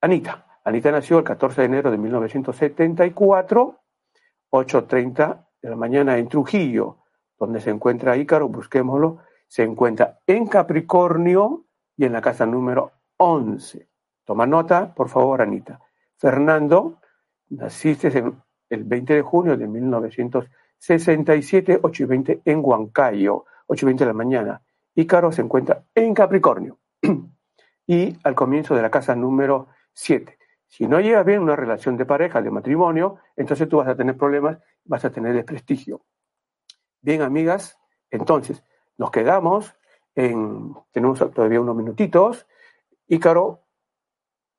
[0.00, 3.80] Anita, Anita nació el 14 de enero de 1974,
[4.50, 6.98] 8.30 de la mañana en Trujillo,
[7.38, 11.64] donde se encuentra Ícaro, busquémoslo, se encuentra en Capricornio
[11.96, 13.88] y en la casa número 11.
[14.26, 15.80] Toma nota, por favor, Anita.
[16.18, 17.00] Fernando,
[17.48, 18.22] naciste
[18.68, 24.08] el 20 de junio de 1967, 8 y 20 en Huancayo, 8 y 20 de
[24.08, 24.60] la mañana.
[24.94, 26.78] Ícaro se encuentra en Capricornio
[27.86, 30.37] y al comienzo de la casa número 7.
[30.68, 34.16] Si no llega bien una relación de pareja, de matrimonio, entonces tú vas a tener
[34.16, 36.02] problemas, vas a tener desprestigio.
[37.00, 37.78] Bien, amigas,
[38.10, 38.62] entonces
[38.98, 39.74] nos quedamos
[40.14, 42.46] en, tenemos todavía unos minutitos.
[43.06, 43.62] Ícaro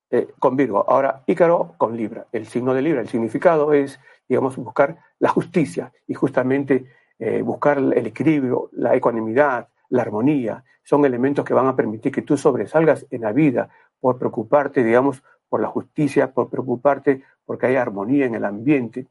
[0.09, 0.83] eh, con Virgo.
[0.89, 2.25] Ahora, Ícaro con Libra.
[2.31, 6.87] El signo de Libra, el significado es, digamos, buscar la justicia y justamente
[7.19, 10.63] eh, buscar el equilibrio, la ecuanimidad, la armonía.
[10.83, 15.21] Son elementos que van a permitir que tú sobresalgas en la vida por preocuparte, digamos,
[15.49, 19.07] por la justicia, por preocuparte porque hay armonía en el ambiente.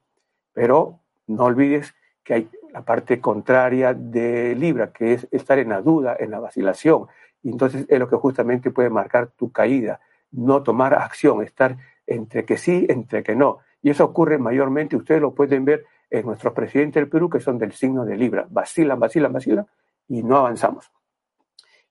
[0.53, 5.82] Pero no olvides que hay la parte contraria de Libra, que es estar en la
[5.82, 7.07] duda, en la vacilación.
[7.43, 10.01] Y entonces es lo que justamente puede marcar tu caída
[10.32, 11.76] no tomar acción, estar
[12.07, 13.59] entre que sí, entre que no.
[13.82, 17.59] Y eso ocurre mayormente, ustedes lo pueden ver en nuestros presidentes del Perú, que son
[17.59, 18.47] del signo de Libra.
[18.49, 19.66] Vacilan, vacilan, vacilan
[20.09, 20.91] y no avanzamos.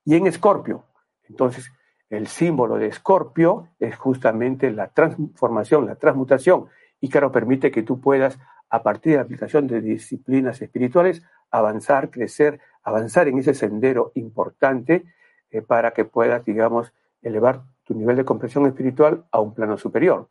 [0.05, 0.85] Y en Escorpio,
[1.29, 1.71] entonces,
[2.09, 6.67] el símbolo de Escorpio es justamente la transformación, la transmutación.
[7.01, 8.39] Y claro, permite que tú puedas,
[8.69, 15.05] a partir de la aplicación de disciplinas espirituales, avanzar, crecer, avanzar en ese sendero importante
[15.51, 20.29] eh, para que puedas, digamos, elevar tu nivel de comprensión espiritual a un plano superior.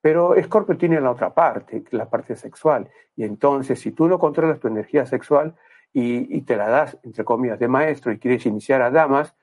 [0.00, 2.88] Pero Escorpio tiene la otra parte, la parte sexual.
[3.16, 5.54] Y entonces, si tú no controlas tu energía sexual
[5.92, 9.34] y, te la das, entre comillas, de maestro y quieres iniciar a damas,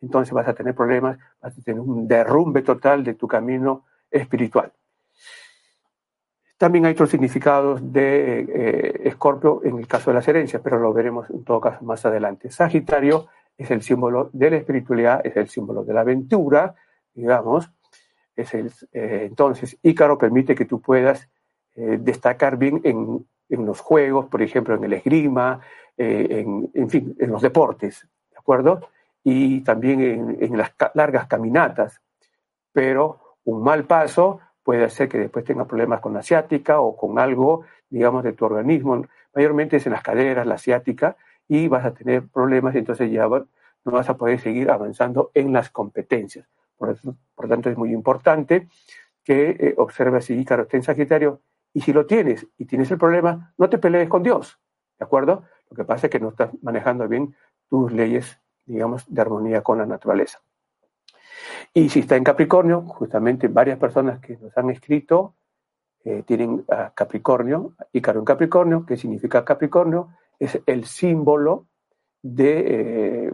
[0.00, 4.72] entonces vas a tener problemas, vas a tener un derrumbe total de tu camino espiritual.
[6.56, 10.92] También hay otros significados de eh, Escorpio en el caso de las herencias, pero lo
[10.92, 12.50] veremos en todo caso más adelante.
[12.50, 16.74] Sagitario es el símbolo de la espiritualidad, es el símbolo de la aventura,
[17.14, 17.70] digamos,
[18.34, 21.28] es el, eh, entonces Ícaro permite que tú puedas
[21.74, 25.60] eh, destacar bien en, los juegos, por ejemplo, en el esgrima,
[25.96, 28.88] en, fin, en los deportes, ¿de acuerdo?
[29.30, 32.00] Y también en, en las largas caminatas.
[32.72, 37.18] Pero un mal paso puede hacer que después tengas problemas con la asiática o con
[37.18, 39.06] algo, digamos, de tu organismo.
[39.34, 41.16] Mayormente es en las caderas, la asiática,
[41.48, 43.46] y vas a tener problemas y entonces ya no
[43.84, 46.46] vas a poder seguir avanzando en las competencias.
[46.76, 48.68] Por, eso, por tanto, es muy importante
[49.24, 51.40] que eh, observes si Ícaro está en Sagitario
[51.72, 54.58] y si lo tienes y tienes el problema, no te pelees con Dios,
[54.98, 55.44] ¿de acuerdo?
[55.70, 57.34] Lo que pasa es que no estás manejando bien
[57.68, 58.38] tus leyes,
[58.68, 60.40] digamos, de armonía con la naturaleza.
[61.74, 65.34] Y si está en Capricornio, justamente varias personas que nos han escrito
[66.04, 70.10] eh, tienen a Capricornio, Ícaro en Capricornio, ¿qué significa Capricornio?
[70.38, 71.66] Es el símbolo
[72.22, 73.32] de, eh,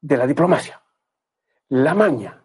[0.00, 0.80] de la diplomacia
[1.68, 2.42] la maña,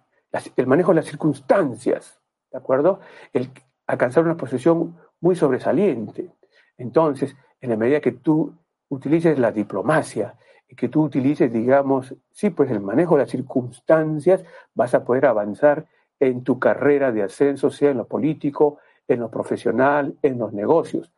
[0.56, 2.20] el manejo de las circunstancias,
[2.52, 3.00] ¿de acuerdo?
[3.34, 3.52] El
[3.86, 6.34] alcanzar una posición muy sobresaliente.
[6.78, 8.56] Entonces, en la medida que tú
[8.88, 10.36] utilices la diplomacia
[10.76, 14.44] que tú utilices, digamos, sí, pues el manejo de las circunstancias,
[14.74, 15.88] vas a poder avanzar
[16.20, 21.12] en tu carrera de ascenso, sea en lo político, en lo profesional, en los negocios.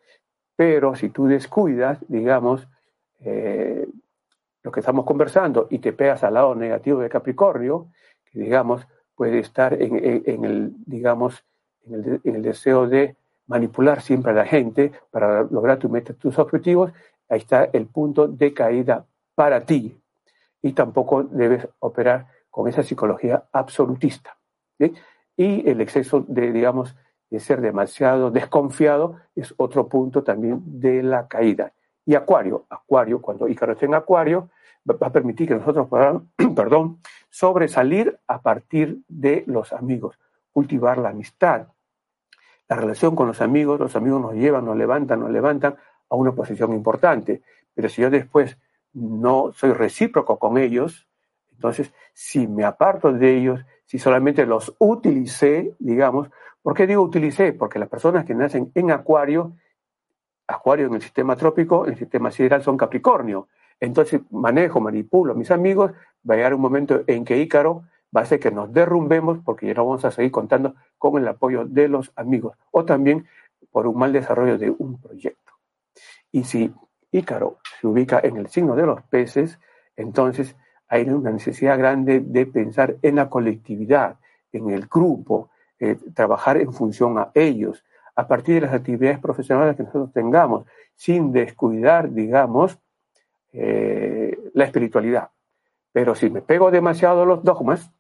[0.56, 2.68] Pero si tú descuidas, digamos,
[3.20, 3.88] eh,
[4.64, 7.88] lo que estamos conversando y te pegas al lado negativo de Capricornio,
[8.26, 11.44] que digamos puede estar en, el, digamos,
[11.86, 13.16] en el, deseo de
[13.48, 16.92] manipular siempre a la gente para lograr tu meta, tus objetivos,
[17.30, 19.06] ahí está el punto de caída
[19.42, 20.00] para ti.
[20.62, 24.38] Y tampoco debes operar con esa psicología absolutista.
[25.36, 26.96] Y el exceso de, digamos,
[27.32, 31.74] de ser demasiado desconfiado es otro punto también de la caída.
[32.06, 34.52] Y Acuario, Acuario, cuando Ícaro esté en Acuario,
[34.88, 36.22] va a permitir que nosotros podamos,
[36.56, 37.00] perdón,
[37.32, 40.20] sobresalir a partir de los amigos,
[40.54, 41.66] cultivar la amistad.
[42.70, 45.78] La relación con los amigos, los amigos nos llevan, nos levantan, nos levantan
[46.10, 47.42] a una posición importante.
[47.74, 48.56] Pero si yo después
[48.94, 51.08] no soy recíproco con ellos,
[51.54, 56.30] entonces si me aparto de ellos, si solamente los utilicé, digamos,
[56.62, 57.54] ¿por qué digo utilicé?
[57.54, 59.54] Porque las personas que nacen en Acuario
[60.52, 63.48] Acuario en el sistema trópico, en el sistema sideral son Capricornio.
[63.80, 65.92] Entonces manejo, manipulo a mis amigos,
[66.30, 67.84] va a llegar un momento en que Ícaro
[68.16, 71.28] va a hacer que nos derrumbemos porque ya no vamos a seguir contando con el
[71.28, 73.26] apoyo de los amigos o también
[73.72, 75.54] por un mal desarrollo de un proyecto.
[76.32, 76.74] Y si
[77.12, 79.60] Ícaro se ubica en el signo de los peces,
[79.96, 80.56] entonces
[80.88, 84.18] hay una necesidad grande de pensar en la colectividad,
[84.52, 85.50] en el grupo,
[85.80, 87.84] eh, trabajar en función a ellos,
[88.16, 92.78] a partir de las actividades profesionales que nosotros tengamos, sin descuidar, digamos,
[93.54, 95.30] eh, la espiritualidad.
[95.92, 97.92] Pero si me pego demasiado los dogmas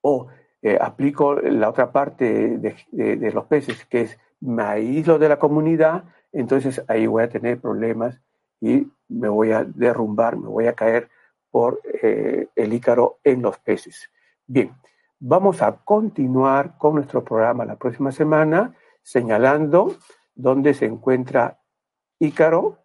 [0.00, 0.28] o
[0.62, 6.04] eh, aplico la otra parte de, los peces, que es me aíslo de la comunidad,
[6.32, 8.20] entonces ahí voy a tener problemas
[8.60, 11.08] y me voy a derrumbar, me voy a caer
[11.50, 14.10] por eh, el ícaro en los peces.
[14.46, 14.72] Bien,
[15.18, 19.96] vamos a continuar con nuestro programa la próxima semana señalando
[20.34, 21.60] dónde se encuentra
[22.18, 22.78] Ícaro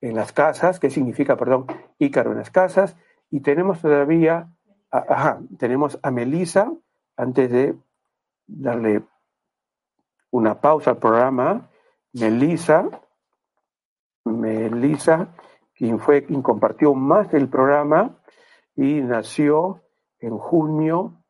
[0.00, 1.66] en las casas, qué significa, perdón,
[1.98, 2.96] Ícaro en las casas,
[3.30, 4.50] y tenemos todavía,
[4.90, 6.72] ajá, tenemos a Melisa,
[7.16, 7.76] antes de
[8.46, 9.02] darle
[10.30, 11.69] una pausa al programa,
[12.12, 12.88] Melissa,
[14.24, 15.34] Melissa,
[15.74, 18.20] quien fue quien compartió más del programa
[18.74, 19.82] y nació
[20.18, 21.22] en junio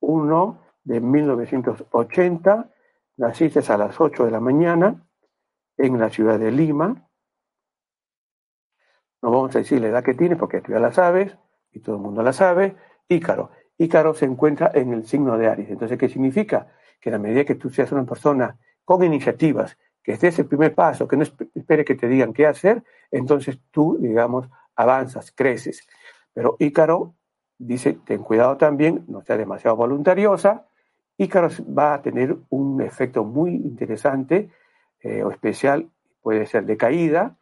[0.00, 2.70] 1 de 1980,
[3.16, 5.06] naciste a las 8 de la mañana
[5.76, 7.08] en la ciudad de Lima.
[9.22, 11.36] No vamos a decir la edad que tiene porque tú ya la sabes
[11.72, 12.76] y todo el mundo la sabe.
[13.08, 13.50] Ícaro.
[13.76, 15.70] Ícaro se encuentra en el signo de Aries.
[15.70, 16.68] Entonces, ¿qué significa?
[17.00, 21.06] Que a medida que tú seas una persona con iniciativas, que estés el primer paso,
[21.06, 25.86] que no espere que te digan qué hacer, entonces tú, digamos, avanzas, creces.
[26.32, 27.14] Pero Ícaro
[27.58, 30.66] dice, ten cuidado también, no sea demasiado voluntariosa.
[31.18, 34.50] Ícaro va a tener un efecto muy interesante
[35.00, 35.90] eh, o especial,
[36.22, 37.36] puede ser de caída,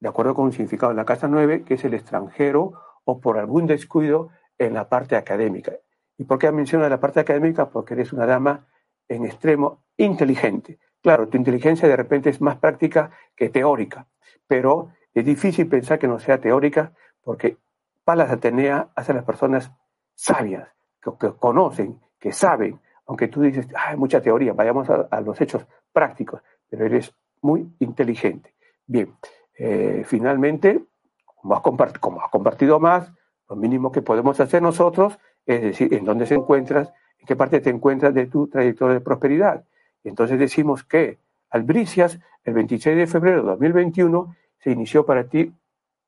[0.00, 2.72] de acuerdo con un significado en la casa 9, que es el extranjero
[3.04, 5.72] o por algún descuido en la parte académica.
[6.16, 7.70] ¿Y por qué menciona la parte académica?
[7.70, 8.66] Porque eres una dama
[9.08, 10.78] en extremo inteligente.
[11.02, 14.06] Claro, tu inteligencia de repente es más práctica que teórica,
[14.46, 17.56] pero es difícil pensar que no sea teórica porque
[18.04, 19.70] Palas Atenea hace a las personas
[20.14, 20.68] sabias,
[21.00, 26.42] que, conocen, que saben, aunque tú dices, hay mucha teoría, vayamos a, los hechos prácticos,
[26.68, 28.54] pero eres muy inteligente.
[28.86, 29.14] Bien,
[29.58, 30.84] eh, finalmente,
[31.24, 31.62] como has,
[31.98, 33.10] como has compartido más,
[33.48, 37.60] lo mínimo que podemos hacer nosotros es decir, en dónde se encuentras, en qué parte
[37.60, 39.64] te encuentras de tu trayectoria de prosperidad.
[40.04, 41.18] Entonces decimos que
[41.50, 45.52] Albricias, el 26 de febrero de 2021, se inició para ti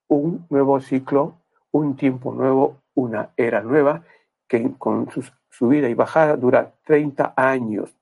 [0.09, 1.35] un nuevo ciclo,
[1.73, 4.05] un tiempo nuevo, una era nueva,
[4.47, 7.95] que con su subida y bajada dura 30 años.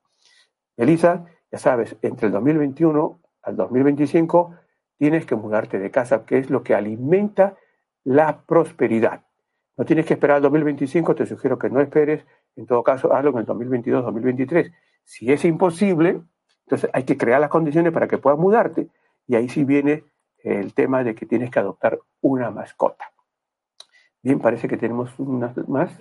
[0.77, 4.55] Elisa, ya sabes, entre el 2021 al 2025
[4.97, 7.55] tienes que mudarte de casa, que es lo que alimenta
[8.03, 9.23] la prosperidad.
[9.77, 13.31] No tienes que esperar al 2025, te sugiero que no esperes, en todo caso hazlo
[13.31, 14.71] en el 2022, 2023.
[15.03, 16.21] Si es imposible,
[16.65, 18.87] entonces hay que crear las condiciones para que puedas mudarte.
[19.27, 20.03] Y ahí sí viene
[20.37, 23.11] el tema de que tienes que adoptar una mascota.
[24.21, 25.97] Bien, parece que tenemos una más.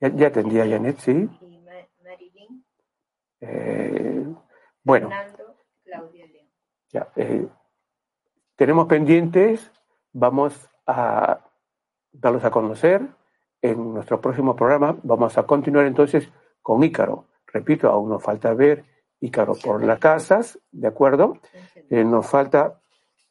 [0.00, 1.28] Ya, ya atendí a Janet, sí.
[3.40, 4.26] Eh,
[4.82, 5.10] bueno.
[6.90, 7.46] Ya, eh,
[8.56, 9.72] tenemos pendientes,
[10.12, 11.40] vamos a
[12.12, 13.02] darlos a conocer
[13.60, 14.96] en nuestro próximo programa.
[15.02, 16.30] Vamos a continuar entonces
[16.62, 17.26] con Ícaro.
[17.54, 18.84] Repito, aún nos falta ver
[19.20, 21.38] Ícaro por las casas, ¿de acuerdo?
[21.88, 22.80] Eh, nos falta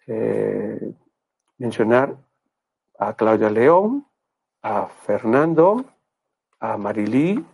[0.08, 0.94] eh,
[1.58, 2.16] mencionar
[2.98, 4.08] a Claudia León,
[4.62, 5.84] a Fernando,
[6.62, 7.46] a Marilí,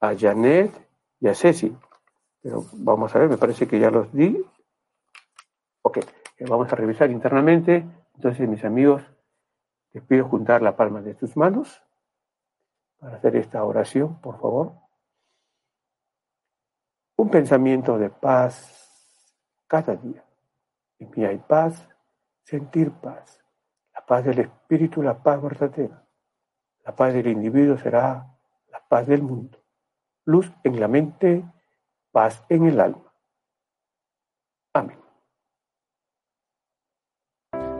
[0.00, 0.72] a Janet
[1.20, 1.72] y a Ceci.
[2.42, 4.44] Pero vamos a ver, me parece que ya los di.
[5.82, 7.86] Ok, eh, vamos a revisar internamente.
[8.16, 9.00] Entonces, mis amigos,
[9.92, 11.80] les pido juntar la palma de tus manos
[12.98, 14.89] para hacer esta oración, por favor
[17.20, 18.54] un pensamiento de paz
[19.66, 20.24] cada día.
[20.98, 21.86] En mí hay paz,
[22.44, 23.38] sentir paz.
[23.94, 26.02] La paz del espíritu, la paz verdadera.
[26.84, 28.26] La paz del individuo será
[28.72, 29.58] la paz del mundo.
[30.24, 31.44] Luz en la mente,
[32.10, 33.12] paz en el alma.
[34.72, 34.98] Amén.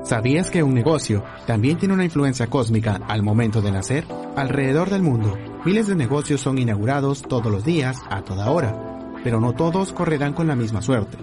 [0.03, 4.05] ¿Sabías que un negocio también tiene una influencia cósmica al momento de nacer?
[4.37, 5.35] Alrededor del mundo,
[5.65, 8.91] miles de negocios son inaugurados todos los días, a toda hora
[9.23, 11.19] pero no todos correrán con la misma suerte.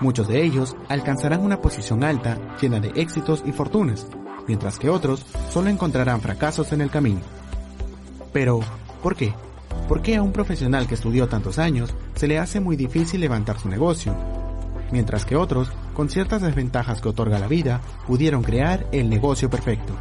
[0.00, 4.06] Muchos de ellos alcanzarán una posición alta, llena de éxitos y fortunas,
[4.46, 7.20] mientras que otros solo encontrarán fracasos en el camino.
[8.32, 8.60] Pero,
[9.02, 9.32] ¿por qué?
[9.88, 13.58] ¿Por qué a un profesional que estudió tantos años se le hace muy difícil levantar
[13.58, 14.14] su negocio?
[14.90, 19.94] Mientras que otros, con ciertas desventajas que otorga la vida, pudieron crear el negocio perfecto.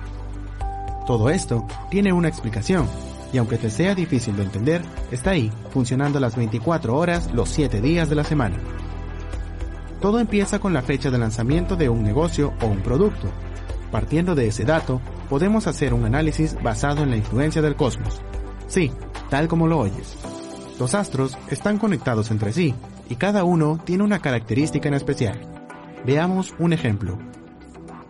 [1.07, 2.87] Todo esto tiene una explicación,
[3.33, 4.81] y aunque te sea difícil de entender,
[5.11, 8.57] está ahí, funcionando las 24 horas los 7 días de la semana.
[10.01, 13.27] Todo empieza con la fecha de lanzamiento de un negocio o un producto.
[13.91, 18.21] Partiendo de ese dato, podemos hacer un análisis basado en la influencia del cosmos.
[18.67, 18.91] Sí,
[19.29, 20.17] tal como lo oyes.
[20.79, 22.75] Los astros están conectados entre sí
[23.09, 25.39] y cada uno tiene una característica en especial.
[26.05, 27.17] Veamos un ejemplo.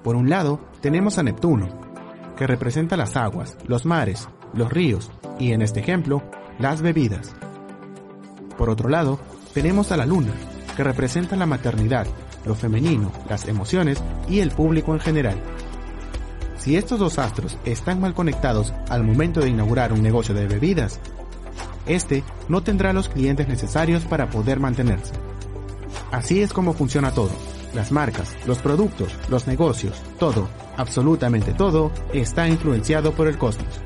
[0.04, 1.68] Por un lado, tenemos a Neptuno,
[2.36, 6.24] que representa las aguas, los mares, los ríos y, en este ejemplo,
[6.60, 7.36] las bebidas.
[8.58, 9.20] Por otro lado,
[9.54, 10.34] tenemos a la luna,
[10.76, 12.08] que representa la maternidad,
[12.46, 15.42] lo femenino, las emociones y el público en general.
[16.58, 21.00] Si estos dos astros están mal conectados al momento de inaugurar un negocio de bebidas,
[21.86, 25.14] este no tendrá los clientes necesarios para poder mantenerse.
[26.12, 27.32] Así es como funciona todo.
[27.74, 33.82] Las marcas, los productos, los negocios, todo, absolutamente todo, está influenciado por el cosmos.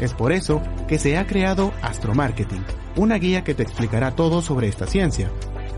[0.00, 2.64] Es por eso que se ha creado Astromarketing,
[2.96, 5.30] una guía que te explicará todo sobre esta ciencia,